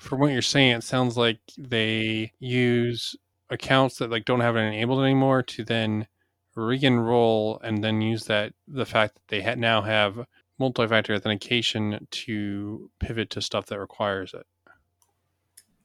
from 0.00 0.18
what 0.18 0.32
you're 0.32 0.40
saying, 0.40 0.76
it 0.76 0.82
sounds 0.82 1.18
like 1.18 1.40
they 1.58 2.32
use 2.38 3.14
accounts 3.50 3.98
that 3.98 4.10
like 4.10 4.24
don't 4.24 4.40
have 4.40 4.56
it 4.56 4.60
enabled 4.60 5.04
anymore 5.04 5.42
to 5.42 5.62
then 5.62 6.06
re-enroll 6.56 7.60
and 7.62 7.84
then 7.84 8.00
use 8.00 8.24
that 8.24 8.54
the 8.66 8.86
fact 8.86 9.14
that 9.14 9.28
they 9.28 9.42
ha- 9.42 9.56
now 9.56 9.82
have 9.82 10.24
multi-factor 10.58 11.14
authentication 11.14 12.06
to 12.10 12.90
pivot 12.98 13.28
to 13.28 13.42
stuff 13.42 13.66
that 13.66 13.78
requires 13.78 14.32
it. 14.32 14.46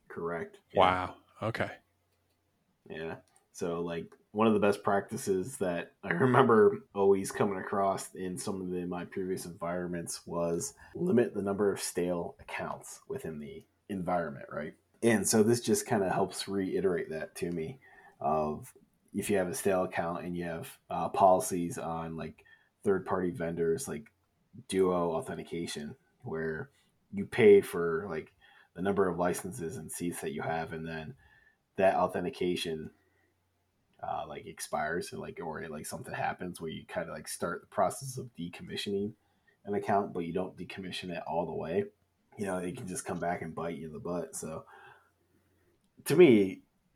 correct 0.08 0.60
Yeah. 0.72 0.80
Wow. 0.80 1.16
Okay. 1.44 1.72
Yeah. 2.90 3.16
So 3.52 3.82
like 3.82 4.06
one 4.32 4.48
of 4.48 4.54
the 4.54 4.60
best 4.60 4.82
practices 4.82 5.58
that 5.58 5.92
I 6.04 6.14
remember 6.14 6.86
always 6.96 7.34
coming 7.34 7.58
across 7.58 8.16
in 8.16 8.38
some 8.38 8.62
of 8.62 8.70
the, 8.70 8.86
my 8.86 9.04
previous 9.04 9.46
environments 9.46 10.22
was 10.26 10.74
limit 10.96 11.34
the 11.34 11.42
number 11.42 11.70
of 11.70 11.82
stale 11.82 12.36
accounts 12.40 13.02
within 13.10 13.40
the 13.40 13.66
environment, 13.90 14.48
right? 14.52 14.74
And 15.04 15.28
so 15.28 15.44
this 15.44 15.62
just 15.62 15.86
kind 15.86 16.04
of 16.04 16.12
helps 16.12 16.48
reiterate 16.48 17.10
that 17.12 17.36
to 17.36 17.52
me 17.52 17.80
of 18.20 18.74
if 19.14 19.30
you 19.30 19.38
have 19.38 19.48
a 19.48 19.56
stale 19.56 19.84
account 19.84 20.26
and 20.26 20.36
you 20.36 20.44
have 20.44 20.78
uh, 20.90 21.10
policies 21.10 21.78
on 21.78 22.18
like 22.18 22.44
third 22.84 23.06
party 23.06 23.32
vendors 23.32 23.88
like 23.88 24.06
duo 24.68 25.12
authentication 25.12 25.96
where 26.24 26.70
you 27.14 27.26
pay 27.26 27.62
for 27.62 28.08
like 28.10 28.32
the 28.76 28.82
number 28.82 29.08
of 29.08 29.18
licenses 29.18 29.78
and 29.78 29.92
seats 29.92 30.22
that 30.22 30.34
you 30.34 30.42
have 30.42 30.74
and 30.74 30.88
then 30.88 31.14
that 31.78 31.96
authentication 31.96 32.90
uh, 34.04 34.24
like 34.28 34.46
expires 34.46 35.12
and 35.12 35.22
like 35.22 35.40
or 35.44 35.66
like 35.70 35.86
something 35.86 36.14
happens 36.14 36.60
where 36.60 36.72
you 36.72 36.84
kind 36.88 37.10
of 37.10 37.16
like 37.16 37.28
start 37.28 37.62
the 37.62 37.68
process 37.68 38.18
of 38.18 38.30
decommissioning 38.38 39.14
an 39.66 39.74
account 39.74 40.14
but 40.14 40.26
you 40.26 40.34
don't 40.34 40.58
decommission 40.58 41.10
it 41.10 41.24
all 41.26 41.46
the 41.46 41.54
way 41.54 41.86
you 42.38 42.46
know 42.46 42.58
it 42.58 42.78
can 42.78 42.88
just 42.88 43.06
come 43.06 43.20
back 43.20 43.42
and 43.42 43.56
bite 43.56 43.78
you 43.78 43.88
in 43.88 43.94
the 43.94 44.00
butt 44.00 44.36
so 44.36 44.64
to 46.06 46.16
me 46.16 46.62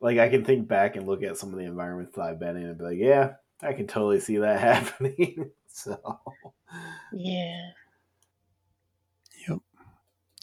like 0.00 0.18
i 0.18 0.28
can 0.28 0.44
think 0.44 0.66
back 0.68 0.96
and 0.96 1.06
look 1.06 1.22
at 1.22 1.36
some 1.36 1.52
of 1.52 1.58
the 1.58 1.64
environments 1.64 2.14
that 2.14 2.22
i've 2.22 2.40
been 2.40 2.56
in 2.56 2.66
and 2.66 2.78
be 2.78 2.84
like 2.84 2.98
yeah 2.98 3.32
i 3.62 3.72
can 3.72 3.86
totally 3.86 4.20
see 4.20 4.38
that 4.38 4.60
happening 4.82 5.50
so 5.68 6.20
yeah. 7.12 7.70
Yep. 9.48 9.58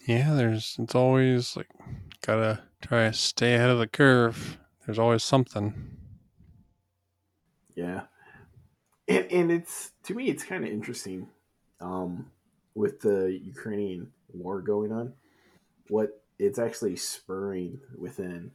Yeah, 0.07 0.33
there's 0.33 0.75
it's 0.79 0.95
always 0.95 1.55
like 1.55 1.69
gotta 2.21 2.61
try 2.81 3.07
to 3.07 3.13
stay 3.13 3.55
ahead 3.55 3.69
of 3.69 3.79
the 3.79 3.87
curve. 3.87 4.57
There's 4.85 4.99
always 4.99 5.23
something. 5.23 5.97
Yeah, 7.75 8.03
and 9.07 9.31
and 9.31 9.51
it's 9.51 9.91
to 10.03 10.15
me 10.15 10.29
it's 10.29 10.43
kind 10.43 10.63
of 10.63 10.71
interesting, 10.71 11.29
um, 11.81 12.31
with 12.75 13.01
the 13.01 13.39
Ukrainian 13.43 14.11
war 14.33 14.61
going 14.61 14.91
on, 14.91 15.13
what 15.89 16.23
it's 16.39 16.59
actually 16.59 16.95
spurring 16.95 17.79
within 17.97 18.51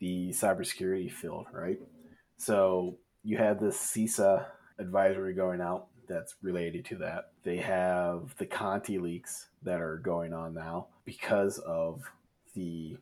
the 0.00 0.30
cybersecurity 0.30 1.10
field, 1.10 1.46
right? 1.52 1.78
So 2.36 2.98
you 3.24 3.38
have 3.38 3.60
this 3.60 3.76
CISA 3.78 4.46
advisory 4.78 5.34
going 5.34 5.60
out 5.60 5.88
that's 6.08 6.36
related 6.42 6.84
to 6.86 6.96
that. 6.96 7.32
They 7.44 7.56
have 7.58 8.34
the 8.38 8.46
Conti 8.46 8.98
leaks 8.98 9.48
that 9.62 9.80
are 9.80 9.98
going 9.98 10.32
on 10.32 10.54
now 10.54 10.88
because 11.04 11.58
of 11.58 12.02
the 12.54 12.96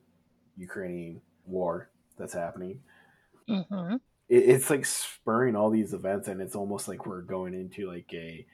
Ukrainian 0.57 1.21
war 1.45 1.91
that's 2.19 2.33
happening 2.33 2.81
hmm 3.49 3.97
it, 4.29 4.45
it's 4.49 4.71
like 4.71 4.85
spurring 4.85 5.57
all 5.57 5.71
these 5.71 5.93
events 5.93 6.29
and 6.29 6.41
it's 6.41 6.57
almost 6.57 6.89
like 6.89 7.07
we're 7.07 7.23
going 7.23 7.55
into 7.55 7.89
like 7.89 8.11
a 8.13 8.47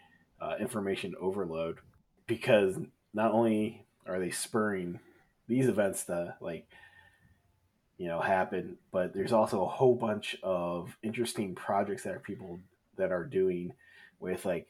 uh, 0.42 0.56
information 0.58 1.14
overload 1.20 1.78
because 2.26 2.76
not 3.14 3.32
only 3.32 3.84
are 4.06 4.18
they 4.18 4.30
spurring 4.30 4.98
these 5.46 5.68
events 5.68 6.04
to 6.04 6.34
like 6.40 6.66
you 7.96 8.08
know 8.08 8.20
happen 8.20 8.76
but 8.90 9.14
there's 9.14 9.32
also 9.32 9.62
a 9.62 9.68
whole 9.68 9.94
bunch 9.94 10.36
of 10.42 10.96
interesting 11.02 11.54
projects 11.54 12.02
that 12.02 12.14
are 12.14 12.20
people 12.20 12.58
that 12.96 13.12
are 13.12 13.24
doing 13.24 13.72
with 14.18 14.44
like 14.44 14.66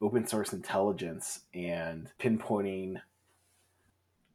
open 0.00 0.26
source 0.26 0.52
intelligence 0.52 1.40
and 1.54 2.08
pinpointing 2.20 3.00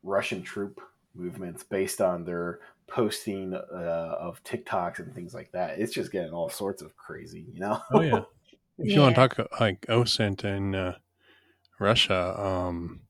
russian 0.03 0.43
troop 0.43 0.81
movements 1.13 1.63
based 1.63 2.01
on 2.01 2.25
their 2.25 2.59
posting 2.87 3.53
uh, 3.53 4.15
of 4.19 4.43
TikToks 4.43 4.99
and 4.99 5.13
things 5.15 5.33
like 5.33 5.51
that. 5.53 5.79
It's 5.79 5.93
just 5.93 6.11
getting 6.11 6.33
all 6.33 6.49
sorts 6.49 6.81
of 6.81 6.95
crazy, 6.95 7.45
you 7.51 7.59
know. 7.59 7.81
Oh 7.91 8.01
yeah. 8.01 8.21
If 8.77 8.95
you 8.95 9.01
want 9.01 9.15
to 9.15 9.27
talk 9.27 9.59
like 9.59 9.81
OSINT 9.87 10.43
in 10.43 10.75
uh, 10.75 10.97
Russia, 11.79 12.39
um, 12.39 13.01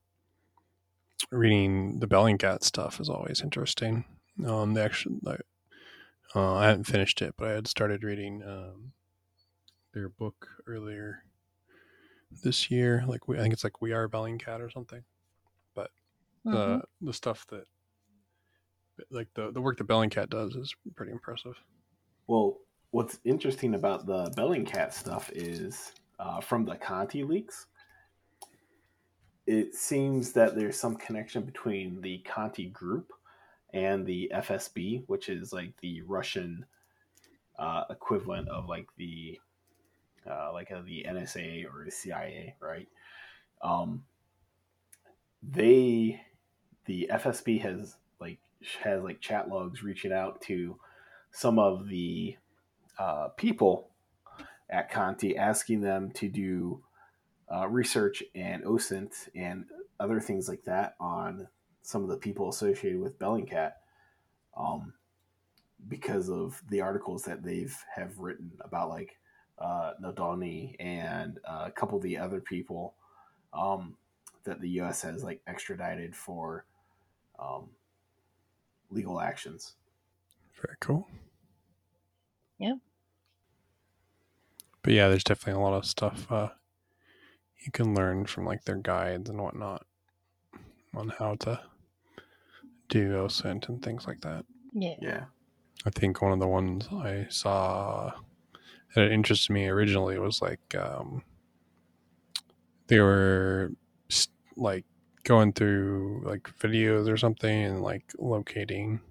reading 1.31 1.99
the 1.99 2.07
Bellingcat 2.07 2.63
stuff 2.63 2.99
is 2.99 3.09
always 3.09 3.41
interesting. 3.41 4.05
Um, 4.45 4.73
the 4.73 4.83
actual, 4.83 5.17
like, 5.21 5.41
uh, 6.35 6.55
I 6.55 6.67
haven't 6.67 6.85
finished 6.85 7.21
it, 7.21 7.35
but 7.37 7.49
I 7.49 7.53
had 7.53 7.67
started 7.67 8.03
reading 8.03 8.43
um, 8.43 8.93
their 9.93 10.09
book 10.09 10.47
earlier 10.67 11.23
this 12.43 12.69
year. 12.69 13.03
Like 13.07 13.27
we, 13.27 13.37
I 13.37 13.41
think 13.41 13.53
it's 13.53 13.63
like 13.63 13.81
We 13.81 13.93
Are 13.93 14.09
Bellingcat 14.09 14.59
or 14.59 14.69
something. 14.69 15.03
But 15.75 15.91
Mhm. 16.45 16.51
the 16.51 16.83
the 17.01 17.13
stuff 17.13 17.45
that 17.47 17.65
like 19.09 19.27
the 19.33 19.51
the 19.51 19.61
work 19.61 19.77
that 19.77 19.87
Bellingcat 19.87 20.29
does 20.29 20.55
is 20.55 20.73
pretty 20.95 21.11
impressive. 21.11 21.55
well, 22.27 22.57
what's 22.95 23.19
interesting 23.25 23.75
about 23.75 24.05
the 24.05 24.31
Bellingcat 24.37 24.93
stuff 24.93 25.29
is 25.35 25.91
uh, 26.17 26.39
from 26.39 26.63
the 26.63 26.77
Conti 26.77 27.25
leaks. 27.25 27.65
it 29.45 29.75
seems 29.75 30.31
that 30.31 30.55
there's 30.55 30.79
some 30.79 30.95
connection 30.95 31.43
between 31.43 31.99
the 31.99 32.19
Conti 32.19 32.67
group 32.67 33.11
and 33.73 34.05
the 34.05 34.31
FSB, 34.33 35.03
which 35.07 35.27
is 35.27 35.51
like 35.51 35.73
the 35.81 36.03
Russian 36.03 36.65
uh, 37.59 37.83
equivalent 37.89 38.47
of 38.47 38.69
like 38.69 38.87
the 38.95 39.41
uh, 40.25 40.53
like 40.53 40.71
uh, 40.71 40.81
the 40.85 41.05
NSA 41.05 41.65
or 41.65 41.83
the 41.83 41.91
CIA, 41.91 42.55
right? 42.61 42.87
Um, 43.61 44.05
they 45.43 46.21
the 46.85 47.09
FSB 47.11 47.59
has 47.59 47.97
like 48.21 48.39
has 48.81 49.03
like 49.03 49.19
chat 49.19 49.49
logs 49.49 49.83
reaching 49.83 50.13
out 50.13 50.39
to 50.43 50.79
some 51.33 51.59
of 51.59 51.89
the 51.89 52.37
uh, 52.97 53.29
people 53.29 53.89
at 54.69 54.91
Conti, 54.91 55.37
asking 55.37 55.81
them 55.81 56.11
to 56.11 56.27
do 56.27 56.83
uh, 57.53 57.67
research 57.67 58.23
and 58.33 58.63
OSINT 58.63 59.29
and 59.35 59.65
other 59.99 60.19
things 60.19 60.49
like 60.49 60.63
that 60.63 60.95
on 60.99 61.47
some 61.81 62.01
of 62.01 62.09
the 62.09 62.17
people 62.17 62.49
associated 62.49 62.99
with 62.99 63.19
Bellingcat, 63.19 63.73
um, 64.57 64.93
because 65.87 66.29
of 66.29 66.61
the 66.69 66.81
articles 66.81 67.23
that 67.23 67.43
they've 67.43 67.77
have 67.93 68.17
written 68.17 68.51
about 68.61 68.89
like 68.89 69.17
uh, 69.59 69.93
Nadolny 70.01 70.75
and 70.79 71.39
uh, 71.47 71.65
a 71.67 71.71
couple 71.71 71.97
of 71.97 72.03
the 72.03 72.17
other 72.17 72.41
people 72.41 72.95
um, 73.53 73.95
that 74.43 74.61
the 74.61 74.69
U.S. 74.69 75.01
has 75.03 75.23
like 75.23 75.41
extradited 75.47 76.15
for 76.15 76.65
um, 77.37 77.69
legal 78.89 79.21
actions. 79.21 79.75
Very 80.55 80.75
cool. 80.79 81.07
Yeah. 82.57 82.75
But 84.81 84.93
yeah, 84.93 85.09
there's 85.09 85.23
definitely 85.23 85.61
a 85.61 85.63
lot 85.63 85.73
of 85.75 85.85
stuff 85.85 86.31
uh, 86.31 86.49
you 87.65 87.71
can 87.71 87.95
learn 87.95 88.25
from 88.25 88.45
like 88.45 88.63
their 88.65 88.75
guides 88.77 89.29
and 89.29 89.41
whatnot 89.41 89.85
on 90.93 91.09
how 91.09 91.35
to 91.35 91.59
do 92.89 93.13
OSINT 93.13 93.67
and 93.67 93.81
things 93.81 94.05
like 94.07 94.21
that. 94.21 94.45
Yeah. 94.73 94.95
Yeah. 95.01 95.23
I 95.85 95.89
think 95.89 96.21
one 96.21 96.31
of 96.31 96.39
the 96.39 96.47
ones 96.47 96.87
I 96.91 97.25
saw 97.29 98.13
that 98.93 99.11
interested 99.11 99.51
me 99.51 99.67
originally 99.67 100.17
was 100.19 100.41
like 100.41 100.75
um, 100.75 101.23
they 102.87 102.99
were 102.99 103.71
s- 104.09 104.29
like 104.55 104.85
going 105.23 105.53
through 105.53 106.21
like 106.23 106.43
videos 106.59 107.11
or 107.11 107.17
something 107.17 107.63
and 107.63 107.81
like 107.81 108.13
locating 108.17 109.01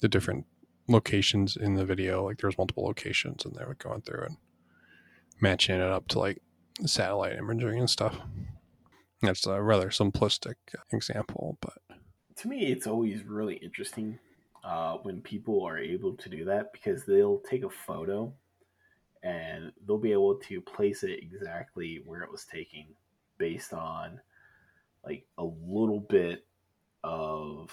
the 0.00 0.08
different 0.08 0.46
locations 0.88 1.56
in 1.56 1.74
the 1.74 1.84
video. 1.84 2.24
Like 2.24 2.38
there 2.38 2.48
was 2.48 2.58
multiple 2.58 2.84
locations 2.84 3.44
and 3.44 3.54
they 3.54 3.64
were 3.64 3.74
going 3.74 4.02
through 4.02 4.24
and 4.24 4.36
matching 5.40 5.76
it 5.76 5.82
up 5.82 6.08
to 6.08 6.18
like 6.18 6.42
satellite 6.84 7.36
imagery 7.36 7.78
and 7.78 7.88
stuff. 7.88 8.16
That's 9.22 9.46
a 9.46 9.60
rather 9.60 9.88
simplistic 9.88 10.54
example, 10.92 11.56
but 11.60 11.78
to 12.36 12.48
me, 12.48 12.66
it's 12.66 12.86
always 12.86 13.22
really 13.24 13.56
interesting 13.56 14.18
uh, 14.64 14.94
when 15.02 15.20
people 15.20 15.64
are 15.64 15.78
able 15.78 16.14
to 16.16 16.28
do 16.28 16.44
that 16.46 16.72
because 16.72 17.04
they'll 17.04 17.38
take 17.38 17.64
a 17.64 17.70
photo 17.70 18.32
and 19.22 19.72
they'll 19.86 19.98
be 19.98 20.12
able 20.12 20.36
to 20.36 20.60
place 20.60 21.02
it 21.02 21.20
exactly 21.22 22.02
where 22.04 22.22
it 22.22 22.30
was 22.30 22.44
taken 22.44 22.84
based 23.38 23.72
on 23.72 24.20
like 25.04 25.26
a 25.38 25.44
little 25.44 26.00
bit 26.00 26.44
of 27.02 27.70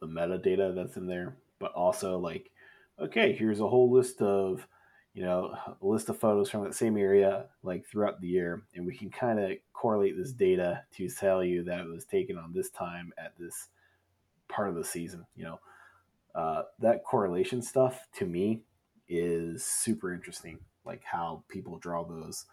the 0.00 0.06
metadata 0.06 0.74
that's 0.74 0.96
in 0.96 1.06
there, 1.06 1.36
but 1.58 1.72
also 1.72 2.18
like, 2.18 2.52
okay, 2.98 3.32
here's 3.32 3.60
a 3.60 3.68
whole 3.68 3.90
list 3.90 4.22
of 4.22 4.66
you 5.14 5.22
know 5.24 5.46
a 5.54 5.76
list 5.80 6.08
of 6.08 6.18
photos 6.18 6.50
from 6.50 6.64
that 6.64 6.74
same 6.74 6.96
area 6.96 7.50
like 7.62 7.86
throughout 7.86 8.20
the 8.20 8.28
year, 8.28 8.62
and 8.74 8.86
we 8.86 8.96
can 8.96 9.10
kind 9.10 9.40
of 9.40 9.58
correlate 9.72 10.16
this 10.16 10.32
data 10.32 10.84
to 10.92 11.08
tell 11.08 11.42
you 11.44 11.64
that 11.64 11.80
it 11.80 11.88
was 11.88 12.04
taken 12.04 12.38
on 12.38 12.52
this 12.52 12.70
time 12.70 13.12
at 13.18 13.36
this 13.38 13.68
part 14.48 14.68
of 14.68 14.74
the 14.74 14.84
season. 14.84 15.26
You 15.34 15.44
know, 15.44 15.60
uh, 16.34 16.64
that 16.80 17.04
correlation 17.04 17.62
stuff 17.62 18.08
to 18.14 18.26
me 18.26 18.64
is 19.08 19.64
super 19.64 20.12
interesting. 20.12 20.64
Like 20.84 21.04
how 21.04 21.44
people 21.48 21.78
draw 21.78 22.04
those 22.04 22.46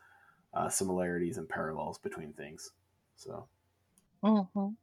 uh, 0.53 0.69
similarities 0.69 1.38
and 1.38 1.49
parallels 1.49 1.99
between 1.99 2.34
things. 2.34 2.71
So 3.15 3.49
hmm 4.21 4.75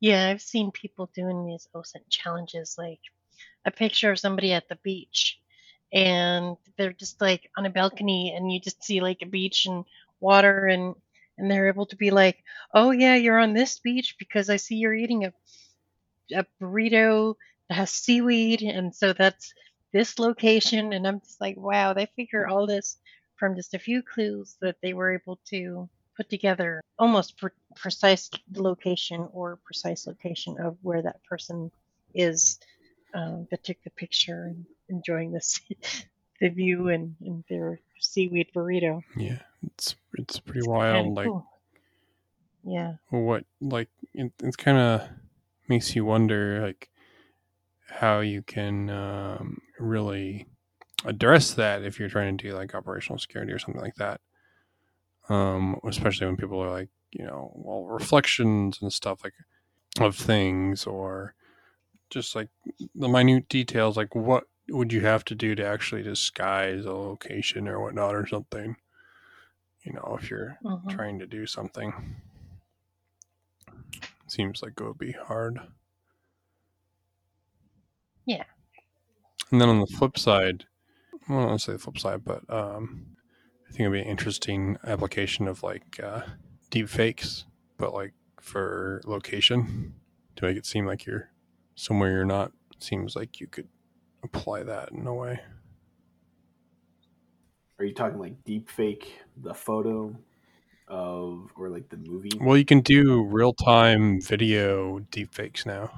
Yeah, 0.00 0.28
I've 0.28 0.42
seen 0.42 0.70
people 0.70 1.06
doing 1.14 1.46
these 1.46 1.66
OSINT 1.74 2.10
challenges, 2.10 2.76
like 2.76 3.00
a 3.64 3.70
picture 3.70 4.10
of 4.10 4.18
somebody 4.18 4.52
at 4.52 4.68
the 4.68 4.76
beach, 4.76 5.38
and 5.92 6.56
they're 6.76 6.92
just 6.92 7.20
like 7.20 7.50
on 7.56 7.66
a 7.66 7.70
balcony, 7.70 8.34
and 8.34 8.52
you 8.52 8.60
just 8.60 8.82
see 8.82 9.00
like 9.00 9.22
a 9.22 9.26
beach 9.26 9.66
and 9.66 9.84
water, 10.20 10.66
and 10.66 10.94
and 11.38 11.50
they're 11.50 11.68
able 11.68 11.86
to 11.86 11.96
be 11.96 12.10
like, 12.10 12.42
"Oh 12.74 12.90
yeah, 12.90 13.14
you're 13.14 13.38
on 13.38 13.54
this 13.54 13.78
beach 13.78 14.16
because 14.18 14.50
I 14.50 14.56
see 14.56 14.76
you're 14.76 14.94
eating 14.94 15.24
a 15.24 15.32
a 16.34 16.46
burrito 16.60 17.36
that 17.68 17.74
has 17.74 17.90
seaweed, 17.90 18.62
and 18.62 18.94
so 18.94 19.12
that's 19.12 19.54
this 19.92 20.18
location." 20.18 20.92
And 20.92 21.06
I'm 21.06 21.20
just 21.20 21.40
like, 21.40 21.56
"Wow, 21.56 21.92
they 21.92 22.06
figure 22.06 22.46
all 22.46 22.66
this 22.66 22.98
from 23.36 23.56
just 23.56 23.74
a 23.74 23.78
few 23.78 24.02
clues 24.02 24.56
that 24.60 24.76
they 24.82 24.94
were 24.94 25.12
able 25.12 25.40
to 25.46 25.88
put 26.16 26.28
together 26.28 26.80
almost 26.98 27.36
pre- 27.38 27.50
precise 27.74 28.30
location 28.54 29.28
or 29.32 29.58
precise 29.64 30.06
location 30.06 30.58
of 30.60 30.76
where 30.82 31.02
that 31.02 31.22
person 31.24 31.70
is 32.14 32.60
um, 33.14 33.46
that 33.50 33.64
took 33.64 33.76
the 33.84 33.90
picture 33.90 34.44
and 34.44 34.64
enjoying 34.88 35.32
this 35.32 35.60
the 36.40 36.48
view 36.48 36.88
and, 36.88 37.14
and 37.20 37.44
their 37.48 37.80
seaweed 38.00 38.48
burrito. 38.54 39.02
yeah, 39.16 39.38
it's 39.66 39.94
it's 40.18 40.40
pretty 40.40 40.60
It's 40.60 40.68
wild. 40.68 41.14
Like 41.14 41.26
cool. 41.26 41.46
Yeah. 42.64 42.94
what 43.10 43.44
like 43.60 43.88
it, 44.14 44.32
it's 44.42 44.56
kind 44.56 44.78
of 44.78 45.08
makes 45.68 45.94
you 45.96 46.04
wonder 46.04 46.60
like 46.62 46.88
how 47.88 48.20
you 48.20 48.42
can 48.42 48.88
um, 48.90 49.58
really 49.78 50.46
address 51.04 51.54
that 51.54 51.82
if 51.82 51.98
you're 51.98 52.08
trying 52.08 52.36
to 52.36 52.48
do 52.48 52.54
like 52.54 52.74
operational 52.74 53.18
security 53.18 53.52
or 53.52 53.58
something 53.58 53.82
like 53.82 53.96
that 53.96 54.20
um 55.28 55.78
especially 55.88 56.26
when 56.26 56.36
people 56.36 56.60
are 56.62 56.70
like 56.70 56.88
you 57.10 57.24
know 57.24 57.52
well 57.54 57.84
reflections 57.84 58.78
and 58.82 58.92
stuff 58.92 59.20
like 59.24 59.34
of 60.00 60.16
things 60.16 60.86
or 60.86 61.34
just 62.12 62.36
like 62.36 62.48
the 62.94 63.08
minute 63.08 63.48
details 63.48 63.96
like 63.96 64.14
what 64.14 64.44
would 64.68 64.92
you 64.92 65.00
have 65.00 65.24
to 65.24 65.34
do 65.34 65.54
to 65.54 65.66
actually 65.66 66.02
disguise 66.02 66.84
a 66.84 66.92
location 66.92 67.68
or 67.68 67.80
whatnot 67.80 68.14
or 68.14 68.26
something 68.26 68.76
you 69.84 69.92
know 69.92 70.16
if 70.20 70.30
you're 70.30 70.58
Mhm. 70.62 70.88
trying 70.90 71.18
to 71.18 71.26
do 71.26 71.46
something 71.46 71.92
seems 74.26 74.62
like 74.62 74.72
it 74.80 74.84
would 74.84 74.98
be 74.98 75.12
hard 75.12 75.60
Yeah. 78.24 78.44
and 79.50 79.60
then 79.60 79.68
on 79.68 79.80
the 79.80 79.86
flip 79.86 80.18
side 80.18 80.64
well, 81.28 81.38
I 81.38 81.42
don't 81.42 81.48
want 81.50 81.60
to 81.60 81.66
say 81.66 81.72
the 81.72 81.78
flip 81.78 81.98
side 81.98 82.24
but 82.24 82.48
um 82.50 83.16
i 83.68 83.70
think 83.70 83.80
it'd 83.82 83.92
be 83.92 84.00
an 84.00 84.06
interesting 84.08 84.78
application 84.84 85.48
of 85.48 85.62
like 85.62 86.00
uh 86.02 86.22
deep 86.70 86.88
fakes 86.88 87.46
but 87.78 87.94
like 87.94 88.14
for 88.40 89.02
location 89.06 89.94
to 90.36 90.44
make 90.46 90.56
it 90.56 90.66
seem 90.66 90.86
like 90.86 91.06
you're 91.06 91.30
somewhere 91.74 92.10
you're 92.10 92.24
not 92.24 92.52
seems 92.78 93.14
like 93.14 93.40
you 93.40 93.46
could 93.46 93.68
apply 94.24 94.62
that 94.62 94.90
in 94.92 95.06
a 95.06 95.14
way 95.14 95.40
are 97.78 97.84
you 97.84 97.94
talking 97.94 98.18
like 98.18 98.44
deep 98.44 98.70
fake 98.70 99.18
the 99.36 99.54
photo 99.54 100.14
of 100.88 101.50
or 101.56 101.70
like 101.70 101.88
the 101.88 101.96
movie? 101.96 102.30
well 102.40 102.56
you 102.56 102.64
can 102.64 102.80
do 102.80 103.22
real-time 103.24 104.20
video 104.20 104.98
deep 105.10 105.32
fakes 105.34 105.64
now 105.64 105.90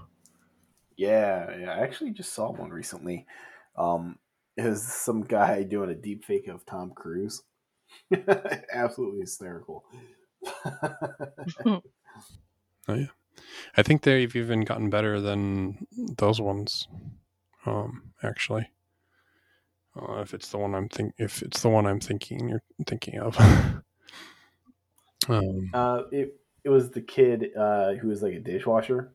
Yeah, 0.97 1.57
yeah. 1.59 1.73
I 1.73 1.79
actually 1.79 2.13
just 2.13 2.33
saw 2.33 2.53
one 2.53 2.71
recently. 2.71 3.27
Um, 3.77 4.19
it 4.57 4.65
was 4.65 4.83
some 4.83 5.23
guy 5.23 5.65
doing 5.65 5.91
a 5.91 5.95
deep 5.95 6.25
fake 6.25 6.49
of 6.49 6.65
Tom 6.65 6.93
Cruise. 6.95 7.43
Absolutely 8.73 9.21
hysterical. 9.21 9.85
I 13.77 13.83
think 13.83 14.03
they've 14.03 14.35
even 14.35 14.63
gotten 14.63 14.91
better 14.91 15.21
than 15.21 15.87
those 16.19 16.41
ones. 16.41 16.89
Um, 17.67 18.13
actually, 18.23 18.71
uh, 19.97 20.21
if 20.21 20.35
it's 20.35 20.51
the 20.51 20.59
one 20.59 20.75
I'm 20.75 20.89
think 20.89 21.15
if 21.19 21.43
it's 21.43 21.63
the 21.63 21.71
one 21.71 21.87
I'm 21.87 22.01
thinking 22.01 22.49
you're 22.49 22.63
thinking 22.87 23.19
of. 23.19 23.39
um, 25.29 25.71
uh, 25.73 26.03
it 26.13 26.39
it 26.65 26.69
was 26.69 26.91
the 26.91 27.01
kid 27.01 27.51
uh, 27.57 27.95
who 27.95 28.09
was 28.09 28.23
like 28.23 28.35
a 28.35 28.41
dishwasher 28.41 29.13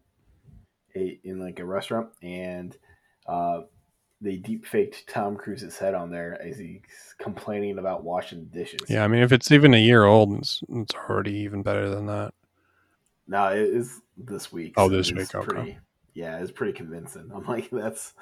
a, 0.96 1.20
in 1.24 1.40
like 1.40 1.60
a 1.60 1.66
restaurant, 1.66 2.10
and 2.22 2.78
uh, 3.28 3.62
they 4.22 4.38
deep 4.38 4.66
faked 4.66 5.08
Tom 5.08 5.36
Cruise's 5.36 5.78
head 5.78 5.94
on 5.94 6.12
there 6.12 6.42
as 6.42 6.58
he's 6.58 6.82
complaining 7.20 7.80
about 7.80 8.04
washing 8.04 8.46
dishes. 8.46 8.82
yeah, 8.90 9.04
I 9.04 9.08
mean, 9.08 9.22
if 9.22 9.32
it's 9.32 9.52
even 9.52 9.74
a 9.74 9.78
year 9.78 10.06
old, 10.06 10.34
it's, 10.38 10.62
it's 10.70 10.96
already 10.96 11.36
even 11.38 11.64
better 11.64 11.90
than 11.90 12.06
that. 12.08 12.34
No, 13.28 13.48
it 13.48 13.60
is 13.62 14.02
this 14.26 14.52
week. 14.52 14.74
Oh, 14.78 14.90
this 14.90 15.12
week, 15.12 15.34
okay. 15.34 15.46
Pretty, 15.46 15.78
yeah, 16.14 16.40
it's 16.40 16.52
pretty 16.52 16.74
convincing. 16.74 17.32
I'm 17.36 17.46
like, 17.46 17.70
that's 17.72 18.14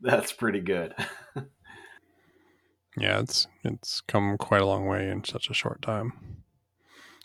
that's 0.00 0.32
pretty 0.32 0.60
good. 0.60 0.94
Yeah, 2.96 3.20
it's 3.20 3.46
it's 3.64 4.02
come 4.02 4.36
quite 4.36 4.60
a 4.60 4.66
long 4.66 4.86
way 4.86 5.08
in 5.08 5.24
such 5.24 5.48
a 5.48 5.54
short 5.54 5.80
time. 5.80 6.12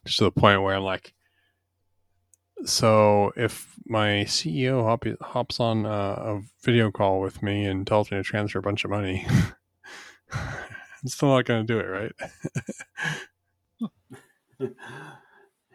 Just 0.05 0.19
to 0.19 0.25
the 0.25 0.31
point 0.31 0.61
where 0.61 0.75
I'm 0.75 0.83
like, 0.83 1.13
So 2.65 3.31
if 3.35 3.75
my 3.85 4.25
CEO 4.25 4.83
hop, 4.83 5.05
hops 5.21 5.59
on 5.59 5.85
a, 5.85 5.89
a 5.89 6.41
video 6.63 6.91
call 6.91 7.19
with 7.21 7.43
me 7.43 7.65
and 7.65 7.85
tells 7.85 8.09
me 8.11 8.17
to 8.17 8.23
transfer 8.23 8.59
a 8.59 8.63
bunch 8.63 8.83
of 8.83 8.91
money, 8.91 9.27
I'm 10.31 11.07
still 11.07 11.29
not 11.29 11.45
going 11.45 11.65
to 11.65 11.73
do 11.73 11.79
it, 11.79 12.13
right? 14.59 14.69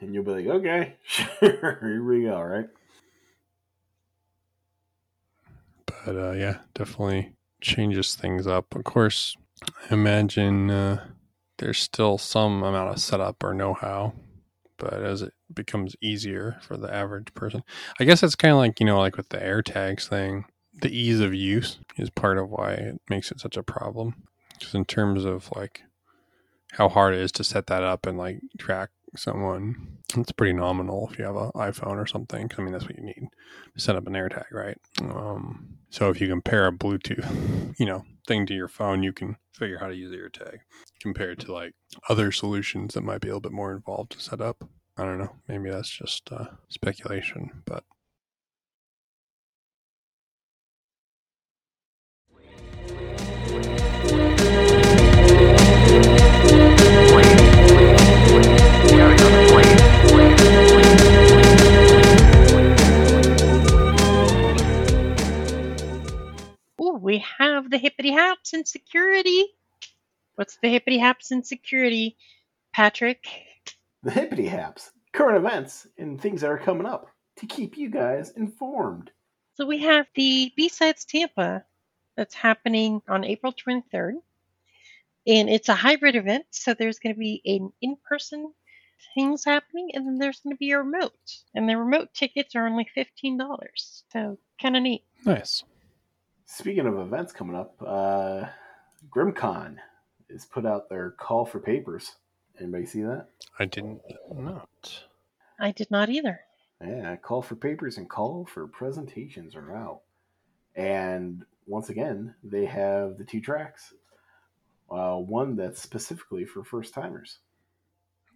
And 0.03 0.15
you'll 0.15 0.25
be 0.25 0.33
like, 0.33 0.47
okay, 0.47 0.95
sure, 1.05 1.79
here 1.81 2.05
we 2.05 2.25
go, 2.25 2.41
right? 2.41 2.69
but 6.05 6.17
uh, 6.17 6.33
yeah, 6.33 6.59
definitely 6.75 7.35
changes 7.61 8.15
things 8.15 8.47
up. 8.47 8.75
Of 8.75 8.85
course, 8.85 9.37
I 9.91 9.95
imagine 9.95 10.71
uh, 10.71 11.05
there's 11.59 11.79
still 11.79 12.19
some 12.19 12.63
amount 12.63 12.91
of 12.91 12.99
setup 13.01 13.43
or 13.45 13.55
know-how, 13.55 14.15
but 14.79 14.95
as 14.95 15.23
it 15.23 15.33
becomes 15.53 15.97
easier 16.01 16.59
for 16.63 16.77
the 16.77 16.93
average 16.93 17.33
person, 17.35 17.63
I 18.01 18.05
guess 18.05 18.23
it's 18.23 18.35
kind 18.35 18.53
of 18.53 18.59
like 18.59 18.81
you 18.81 18.87
know, 18.87 18.99
like 18.99 19.17
with 19.17 19.29
the 19.29 19.39
AirTags 19.39 20.09
thing, 20.09 20.45
the 20.81 20.91
ease 20.91 21.21
of 21.21 21.35
use 21.35 21.79
is 21.97 22.11
part 22.11 22.39
of 22.39 22.51
why 22.51 22.73
it 22.73 23.01
makes 23.09 23.31
it 23.31 23.41
such 23.41 23.57
a 23.57 23.63
problem. 23.63 24.15
Just 24.59 24.75
in 24.75 24.85
terms 24.85 25.25
of 25.25 25.51
like 25.57 25.83
how 26.73 26.89
hard 26.89 27.15
it 27.15 27.21
is 27.21 27.33
to 27.33 27.45
set 27.45 27.67
that 27.67 27.83
up 27.83 28.07
and 28.07 28.17
like 28.19 28.41
track 28.59 28.91
someone. 29.17 29.99
It's 30.17 30.33
pretty 30.33 30.53
nominal 30.53 31.09
if 31.11 31.19
you 31.19 31.25
have 31.25 31.37
an 31.37 31.51
iPhone 31.55 31.97
or 31.97 32.07
something. 32.07 32.51
I 32.57 32.63
mean, 32.63 32.73
that's 32.73 32.85
what 32.85 32.97
you 32.97 33.05
need 33.05 33.29
to 33.75 33.81
set 33.81 33.97
up 33.97 34.07
an 34.07 34.15
AirTag, 34.15 34.51
right? 34.53 34.79
Um, 35.01 35.79
so 35.91 36.11
if 36.11 36.21
you 36.21 36.29
compare 36.29 36.67
a 36.67 36.73
Bluetooth, 36.73 37.75
you 37.79 37.87
know, 37.87 38.05
thing 38.27 38.47
to 38.47 38.55
your 38.55 38.69
phone, 38.69 39.03
you 39.03 39.13
can 39.13 39.37
figure 39.55 39.77
out 39.77 39.83
how 39.83 39.89
to 39.89 39.95
use 39.95 40.11
the 40.11 40.17
AirTag 40.17 40.59
compared 41.01 41.39
to 41.41 41.53
like 41.53 41.75
other 42.09 42.33
solutions 42.33 42.95
that 42.95 43.05
might 43.05 43.21
be 43.21 43.29
a 43.29 43.31
little 43.31 43.41
bit 43.41 43.53
more 43.53 43.73
involved 43.73 44.13
to 44.13 44.21
set 44.21 44.41
up. 44.41 44.69
I 44.97 45.05
don't 45.05 45.19
know. 45.19 45.35
Maybe 45.49 45.71
that's 45.71 45.91
just 45.91 46.31
uh, 46.31 46.47
speculation, 46.69 47.63
but 47.65 47.85
we 67.13 67.23
have 67.39 67.71
the 67.71 67.77
hippity 67.77 68.11
haps 68.11 68.55
in 68.55 68.65
security. 68.65 69.45
What's 70.37 70.57
the 70.63 70.71
hippity 70.71 70.97
haps 70.97 71.31
in 71.31 71.45
security, 71.45 72.17
Patrick? 72.73 73.27
The 74.03 74.13
hippity 74.13 74.47
haps, 74.47 74.93
current 75.13 75.37
events, 75.37 75.87
and 75.99 76.19
things 76.19 76.41
that 76.41 76.51
are 76.51 76.57
coming 76.57 76.87
up 76.87 77.11
to 77.37 77.45
keep 77.45 77.77
you 77.77 77.91
guys 77.91 78.31
informed. 78.31 79.11
So 79.53 79.67
we 79.67 79.77
have 79.81 80.07
the 80.15 80.55
B-Sides 80.57 81.05
Tampa 81.05 81.63
that's 82.17 82.35
happening 82.35 83.03
on 83.07 83.25
April 83.25 83.53
23rd. 83.53 84.15
And 85.27 85.51
it's 85.51 85.69
a 85.69 85.75
hybrid 85.75 86.17
event, 86.17 86.47
so 86.49 86.73
there's 86.73 86.99
going 86.99 87.15
to 87.15 87.21
be 87.21 87.43
an 87.45 87.71
in-person 87.83 88.55
things 89.15 89.45
happening, 89.45 89.91
and 89.93 90.07
then 90.07 90.17
there's 90.17 90.41
going 90.41 90.57
to 90.57 90.59
be 90.59 90.71
a 90.71 90.79
remote. 90.79 91.13
And 91.55 91.69
the 91.69 91.77
remote 91.77 92.15
tickets 92.15 92.57
are 92.57 92.67
only 92.67 92.89
$15. 92.97 93.67
So 94.11 94.39
kind 94.59 94.77
of 94.79 94.83
neat. 94.83 95.05
nice. 95.27 95.63
Speaking 96.47 96.87
of 96.87 96.99
events 96.99 97.33
coming 97.33 97.57
up, 97.57 97.75
uh, 97.85 98.45
GrimCon 99.11 99.77
has 100.31 100.45
put 100.45 100.67
out 100.67 100.89
their 100.89 101.11
call 101.13 101.45
for 101.45 101.61
papers. 101.61 102.13
Anybody 102.59 102.87
see 102.87 103.03
that? 103.03 103.29
I 103.59 103.65
didn't 103.65 104.01
not. 104.31 105.05
I 105.59 105.71
did 105.73 105.91
not 105.91 106.09
either. 106.09 106.41
Yeah, 106.85 107.17
call 107.17 107.43
for 107.43 107.55
papers 107.55 107.97
and 107.97 108.11
call 108.11 108.45
for 108.45 108.67
presentations 108.67 109.55
are 109.55 109.75
out. 109.75 110.01
And 110.75 111.45
once 111.67 111.91
again, 111.91 112.35
they 112.43 112.65
have 112.65 113.19
the 113.19 113.25
two 113.25 113.41
tracks. 113.41 113.95
Uh, 114.91 115.17
one 115.17 115.57
that's 115.57 115.81
specifically 115.81 116.45
for 116.45 116.65
first 116.65 116.93
timers. 116.93 117.39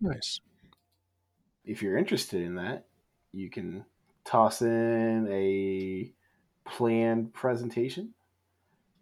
Nice. 0.00 0.40
If 1.64 1.82
you're 1.82 1.98
interested 1.98 2.42
in 2.42 2.54
that, 2.54 2.86
you 3.32 3.50
can 3.50 3.84
toss 4.24 4.62
in 4.62 5.28
a 5.30 6.12
planned 6.66 7.32
presentation 7.32 8.12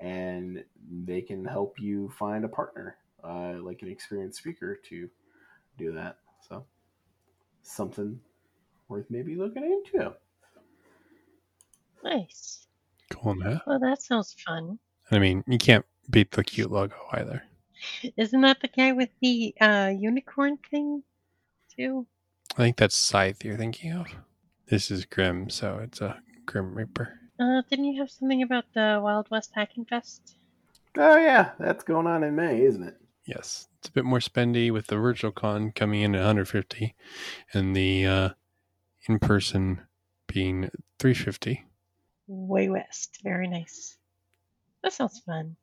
and 0.00 0.62
they 1.06 1.22
can 1.22 1.44
help 1.44 1.80
you 1.80 2.10
find 2.18 2.44
a 2.44 2.48
partner, 2.48 2.96
uh, 3.22 3.54
like 3.60 3.82
an 3.82 3.88
experienced 3.88 4.38
speaker, 4.38 4.78
to 4.88 5.08
do 5.78 5.92
that. 5.92 6.18
So, 6.48 6.64
something 7.62 8.20
worth 8.88 9.06
maybe 9.08 9.34
looking 9.34 9.64
into. 9.64 10.12
Nice. 12.02 12.66
Cool 13.10 13.30
on 13.30 13.38
that. 13.40 13.62
Well, 13.66 13.78
that 13.78 14.02
sounds 14.02 14.36
fun. 14.46 14.78
I 15.10 15.18
mean, 15.18 15.42
you 15.46 15.58
can't 15.58 15.86
beat 16.10 16.30
the 16.32 16.44
cute 16.44 16.70
logo 16.70 16.96
either. 17.12 17.42
Isn't 18.16 18.42
that 18.42 18.60
the 18.60 18.68
guy 18.68 18.92
with 18.92 19.10
the 19.20 19.54
uh, 19.60 19.92
unicorn 19.96 20.58
thing, 20.70 21.02
too? 21.74 22.06
I 22.52 22.56
think 22.56 22.76
that's 22.76 22.94
Scythe 22.94 23.44
you're 23.44 23.56
thinking 23.56 23.92
of. 23.92 24.06
This 24.66 24.90
is 24.90 25.04
Grim, 25.04 25.50
so 25.50 25.78
it's 25.82 26.00
a 26.00 26.18
Grim 26.46 26.74
Reaper. 26.74 27.20
Uh, 27.44 27.60
didn't 27.68 27.84
you 27.84 28.00
have 28.00 28.10
something 28.10 28.42
about 28.42 28.64
the 28.72 28.98
Wild 29.02 29.30
West 29.30 29.50
Hacking 29.54 29.84
Fest? 29.84 30.36
Oh 30.96 31.16
yeah, 31.16 31.50
that's 31.58 31.84
going 31.84 32.06
on 32.06 32.24
in 32.24 32.34
May, 32.34 32.62
isn't 32.62 32.82
it? 32.82 32.96
Yes, 33.26 33.68
it's 33.78 33.88
a 33.88 33.92
bit 33.92 34.06
more 34.06 34.18
spendy 34.18 34.70
with 34.70 34.86
the 34.86 34.96
virtual 34.96 35.30
con 35.30 35.70
coming 35.72 36.00
in 36.00 36.14
at 36.14 36.20
150 36.20 36.94
and 37.52 37.76
the 37.76 38.06
uh, 38.06 38.28
in 39.08 39.18
person 39.18 39.82
being 40.26 40.70
350. 40.98 41.66
Way 42.28 42.70
West. 42.70 43.18
Very 43.22 43.48
nice. 43.48 43.98
That 44.82 44.94
sounds 44.94 45.20
fun. 45.20 45.56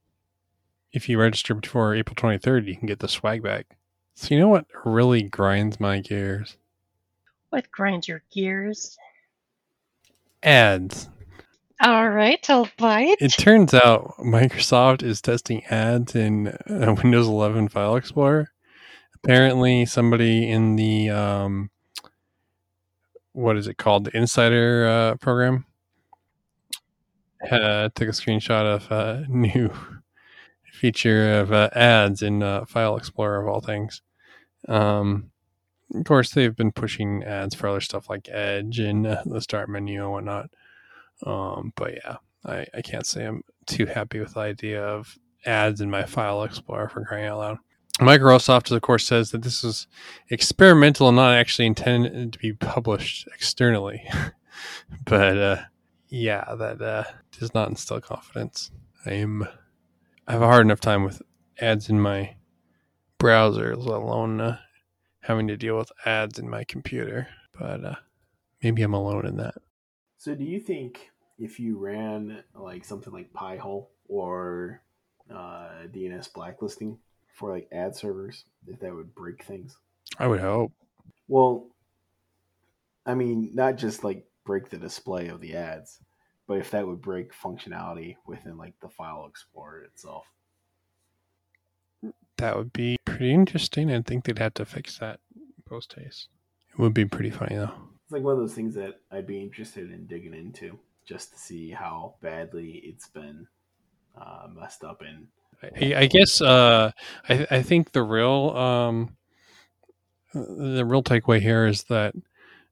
If 0.91 1.09
you 1.09 1.19
register 1.19 1.55
before 1.55 1.95
April 1.95 2.15
23rd, 2.15 2.67
you 2.67 2.77
can 2.77 2.85
get 2.85 2.99
the 2.99 3.07
swag 3.07 3.41
bag. 3.41 3.65
So, 4.13 4.35
you 4.35 4.39
know 4.39 4.49
what 4.49 4.67
really 4.85 5.23
grinds 5.23 5.79
my 5.79 5.99
gears? 5.99 6.57
What 7.49 7.71
grinds 7.71 8.07
your 8.07 8.21
gears? 8.31 8.97
Ads. 10.43 11.09
All 11.83 12.09
right, 12.09 12.47
I'll 12.47 12.69
it. 12.79 13.29
Turns 13.39 13.73
out 13.73 14.13
Microsoft 14.19 15.01
is 15.01 15.19
testing 15.19 15.65
ads 15.65 16.13
in 16.15 16.49
uh, 16.49 16.95
Windows 17.01 17.27
11 17.27 17.69
File 17.69 17.95
Explorer. 17.95 18.51
Apparently, 19.15 19.87
somebody 19.87 20.47
in 20.47 20.75
the 20.75 21.09
um, 21.09 21.71
what 23.33 23.57
is 23.57 23.65
it 23.65 23.77
called, 23.77 24.05
the 24.05 24.15
Insider 24.15 24.87
uh, 24.87 25.15
program, 25.15 25.65
uh, 27.49 27.89
took 27.95 28.09
a 28.09 28.11
screenshot 28.11 28.75
of 28.75 28.91
a 28.91 29.25
new 29.27 29.71
feature 30.71 31.39
of 31.39 31.51
uh, 31.51 31.71
ads 31.73 32.21
in 32.21 32.43
uh, 32.43 32.63
File 32.65 32.95
Explorer 32.95 33.41
of 33.41 33.47
all 33.47 33.59
things. 33.59 34.03
Um, 34.67 35.31
of 35.95 36.03
course, 36.03 36.29
they've 36.29 36.55
been 36.55 36.73
pushing 36.73 37.23
ads 37.23 37.55
for 37.55 37.69
other 37.69 37.81
stuff 37.81 38.07
like 38.07 38.29
Edge 38.29 38.77
and 38.77 39.03
the 39.03 39.41
Start 39.41 39.67
menu 39.67 40.03
and 40.03 40.11
whatnot. 40.11 40.51
Um, 41.25 41.73
but 41.75 41.93
yeah, 41.93 42.17
I, 42.45 42.65
I 42.73 42.81
can't 42.81 43.05
say 43.05 43.25
I'm 43.25 43.43
too 43.65 43.85
happy 43.85 44.19
with 44.19 44.33
the 44.33 44.39
idea 44.41 44.83
of 44.83 45.17
ads 45.45 45.81
in 45.81 45.89
my 45.89 46.03
file 46.03 46.43
explorer 46.43 46.89
for 46.89 47.05
crying 47.05 47.25
out 47.25 47.39
loud. 47.39 47.57
Microsoft, 47.99 48.71
of 48.71 48.81
course, 48.81 49.05
says 49.05 49.31
that 49.31 49.43
this 49.43 49.63
is 49.63 49.85
experimental 50.29 51.07
and 51.07 51.17
not 51.17 51.35
actually 51.35 51.67
intended 51.67 52.33
to 52.33 52.39
be 52.39 52.53
published 52.53 53.27
externally. 53.33 54.03
but 55.05 55.37
uh, 55.37 55.57
yeah, 56.09 56.55
that 56.55 56.81
uh, 56.81 57.03
does 57.37 57.53
not 57.53 57.69
instill 57.69 58.01
confidence. 58.01 58.71
I'm 59.05 59.43
I 60.27 60.33
have 60.33 60.41
a 60.41 60.47
hard 60.47 60.65
enough 60.65 60.79
time 60.79 61.03
with 61.03 61.21
ads 61.59 61.89
in 61.89 61.99
my 61.99 62.35
browser, 63.17 63.75
let 63.75 64.01
alone 64.01 64.41
uh, 64.41 64.57
having 65.21 65.47
to 65.47 65.57
deal 65.57 65.77
with 65.77 65.91
ads 66.05 66.39
in 66.39 66.49
my 66.49 66.63
computer. 66.63 67.27
But 67.57 67.83
uh, 67.83 67.95
maybe 68.63 68.81
I'm 68.81 68.93
alone 68.93 69.25
in 69.25 69.37
that. 69.37 69.55
So, 70.21 70.35
do 70.35 70.43
you 70.43 70.59
think 70.59 71.09
if 71.39 71.59
you 71.59 71.79
ran 71.79 72.43
like 72.53 72.85
something 72.85 73.11
like 73.11 73.33
Pi-hole 73.33 73.89
or 74.07 74.83
uh, 75.31 75.87
DNS 75.91 76.31
blacklisting 76.31 76.99
for 77.33 77.51
like 77.51 77.67
ad 77.71 77.95
servers, 77.95 78.45
if 78.67 78.79
that 78.81 78.93
would 78.93 79.15
break 79.15 79.43
things? 79.43 79.79
I 80.19 80.27
would 80.27 80.39
hope. 80.39 80.73
Well, 81.27 81.69
I 83.03 83.15
mean, 83.15 83.49
not 83.55 83.77
just 83.77 84.03
like 84.03 84.27
break 84.45 84.69
the 84.69 84.77
display 84.77 85.29
of 85.29 85.41
the 85.41 85.55
ads, 85.55 85.97
but 86.45 86.59
if 86.59 86.69
that 86.69 86.85
would 86.85 87.01
break 87.01 87.33
functionality 87.33 88.17
within 88.27 88.57
like 88.57 88.79
the 88.79 88.89
file 88.89 89.25
explorer 89.27 89.81
itself. 89.85 90.27
That 92.37 92.55
would 92.55 92.73
be 92.73 92.97
pretty 93.05 93.33
interesting. 93.33 93.91
I 93.91 93.99
think 94.03 94.25
they'd 94.25 94.37
have 94.37 94.53
to 94.53 94.65
fix 94.65 94.99
that 94.99 95.19
post 95.65 95.95
haste. 95.97 96.27
It 96.69 96.77
would 96.77 96.93
be 96.93 97.05
pretty 97.05 97.31
funny 97.31 97.55
though. 97.55 97.90
It's 98.11 98.13
like 98.17 98.23
one 98.23 98.33
of 98.33 98.39
those 98.39 98.53
things 98.53 98.75
that 98.75 98.99
I'd 99.09 99.25
be 99.25 99.41
interested 99.41 99.89
in 99.89 100.05
digging 100.05 100.33
into 100.33 100.77
just 101.05 101.31
to 101.31 101.39
see 101.39 101.71
how 101.71 102.15
badly 102.19 102.81
it's 102.83 103.07
been 103.07 103.47
uh, 104.19 104.47
messed 104.53 104.83
up 104.83 105.01
in. 105.01 105.29
I, 105.63 106.01
I 106.01 106.05
guess 106.07 106.41
uh, 106.41 106.91
I, 107.29 107.47
I 107.49 107.61
think 107.61 107.93
the 107.93 108.03
real 108.03 108.49
um, 108.49 109.15
the 110.33 110.83
real 110.83 111.01
takeaway 111.01 111.39
here 111.39 111.65
is 111.65 111.85
that 111.85 112.13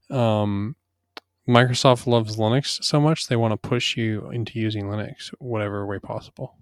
um, 0.09 0.75
Microsoft 1.47 2.05
loves 2.05 2.35
Linux 2.35 2.83
so 2.83 2.99
much 2.99 3.27
they 3.27 3.37
want 3.37 3.53
to 3.53 3.69
push 3.69 3.95
you 3.95 4.29
into 4.31 4.59
using 4.59 4.87
Linux 4.87 5.29
whatever 5.39 5.85
way 5.85 5.99
possible. 5.99 6.57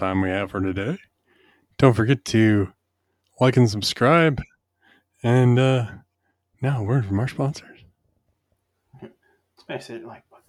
Time 0.00 0.22
we 0.22 0.30
have 0.30 0.50
for 0.50 0.60
today. 0.60 0.98
Don't 1.76 1.92
forget 1.92 2.24
to 2.26 2.72
like 3.38 3.58
and 3.58 3.70
subscribe. 3.70 4.40
And 5.22 5.58
uh 5.58 5.86
now 6.62 6.80
a 6.80 6.82
word 6.82 7.06
from 7.06 7.20
our 7.20 7.28
sponsors. 7.28 7.84
Smash 9.64 9.86
that 9.88 10.06
like 10.06 10.24
button. 10.30 10.44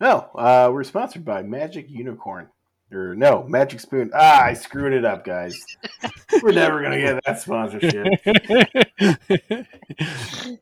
No, 0.00 0.30
uh, 0.34 0.70
we're 0.72 0.84
sponsored 0.84 1.24
by 1.24 1.42
Magic 1.42 1.90
Unicorn. 1.90 2.48
Or 2.92 3.14
no, 3.14 3.44
Magic 3.48 3.80
Spoon. 3.80 4.10
Ah, 4.14 4.44
I 4.44 4.54
screwed 4.54 4.92
it 4.92 5.04
up, 5.04 5.24
guys. 5.24 5.60
we're 6.42 6.52
never 6.52 6.82
gonna 6.82 7.00
get 7.00 7.20
that 7.26 7.40
sponsorship. 7.40 8.06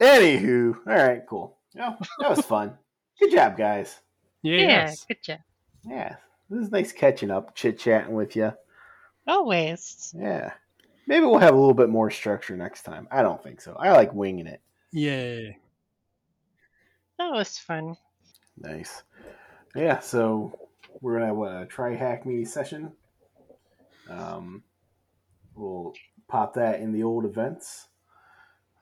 Anywho, 0.00 0.76
all 0.86 0.92
right, 0.92 1.26
cool. 1.26 1.57
Oh, 1.78 1.96
that 2.20 2.30
was 2.30 2.44
fun. 2.44 2.76
Good 3.20 3.32
job, 3.32 3.56
guys. 3.56 4.00
Yeah, 4.42 4.92
good 5.08 5.22
job. 5.22 5.38
Yeah, 5.84 6.16
this 6.50 6.64
is 6.64 6.70
nice 6.72 6.92
catching 6.92 7.30
up, 7.30 7.54
chit 7.54 7.78
chatting 7.78 8.14
with 8.14 8.36
you. 8.36 8.52
Always. 9.26 10.14
Yeah, 10.18 10.52
maybe 11.06 11.26
we'll 11.26 11.38
have 11.38 11.54
a 11.54 11.58
little 11.58 11.74
bit 11.74 11.88
more 11.88 12.10
structure 12.10 12.56
next 12.56 12.82
time. 12.82 13.08
I 13.10 13.22
don't 13.22 13.42
think 13.42 13.60
so. 13.60 13.74
I 13.78 13.92
like 13.92 14.12
winging 14.12 14.46
it. 14.46 14.60
Yay. 14.92 15.58
That 17.18 17.32
was 17.32 17.58
fun. 17.58 17.96
Nice. 18.56 19.02
Yeah, 19.74 19.98
so 20.00 20.58
we're 21.00 21.14
gonna 21.14 21.26
have 21.26 21.36
what, 21.36 21.62
a 21.62 21.66
try 21.66 21.94
hack 21.94 22.24
me 22.24 22.44
session. 22.44 22.92
Um, 24.08 24.62
we'll 25.54 25.92
pop 26.28 26.54
that 26.54 26.80
in 26.80 26.92
the 26.92 27.02
old 27.02 27.24
events. 27.24 27.88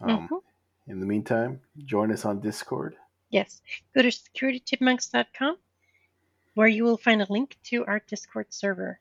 Um, 0.00 0.28
Mhm. 0.28 0.40
In 0.88 1.00
the 1.00 1.06
meantime, 1.06 1.60
join 1.84 2.12
us 2.12 2.24
on 2.24 2.40
Discord. 2.40 2.96
Yes. 3.30 3.60
Go 3.94 4.02
to 4.02 4.08
securitychipmunks.com 4.08 5.56
where 6.54 6.68
you 6.68 6.84
will 6.84 6.96
find 6.96 7.20
a 7.20 7.26
link 7.28 7.56
to 7.64 7.84
our 7.86 8.00
Discord 8.08 8.46
server. 8.50 8.98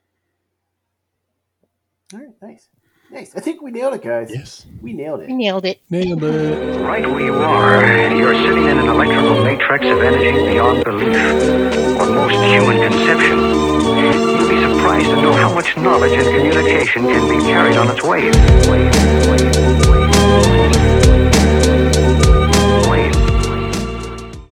All 2.14 2.20
right, 2.20 2.30
nice, 2.42 2.68
nice. 3.10 3.36
I 3.36 3.40
think 3.40 3.62
we 3.62 3.72
nailed 3.72 3.94
it, 3.94 4.04
guys. 4.04 4.30
Yes. 4.32 4.66
We 4.82 4.94
nailed 4.94 5.22
it. 5.22 5.30
We 5.30 5.36
nailed 5.36 5.66
it. 5.66 5.82
Nailed 5.90 6.24
it. 6.24 6.80
Right 6.82 7.06
where 7.10 7.22
you 7.22 7.34
are, 7.36 8.14
you're 8.14 8.36
sitting 8.36 8.66
in 8.66 8.78
an 8.78 8.88
electrical 8.88 9.44
matrix 9.44 9.86
of 9.86 10.02
energy 10.02 10.32
beyond 10.54 10.84
belief, 10.84 11.16
or 11.98 12.10
most 12.10 12.34
human 12.34 12.92
conception. 12.92 13.40
You'd 13.40 14.50
be 14.50 14.62
surprised 14.62 15.06
to 15.06 15.22
know 15.22 15.34
how 15.34 15.54
much 15.54 15.78
knowledge 15.78 16.12
and 16.12 16.26
communication 16.26 17.04
can 17.04 17.30
be 17.30 17.44
carried 17.46 17.78
on 17.78 17.90
its 17.90 18.04
waves. 18.04 18.38
Waves, 18.68 18.98
waves, 19.00 19.28
waves. 19.28 19.55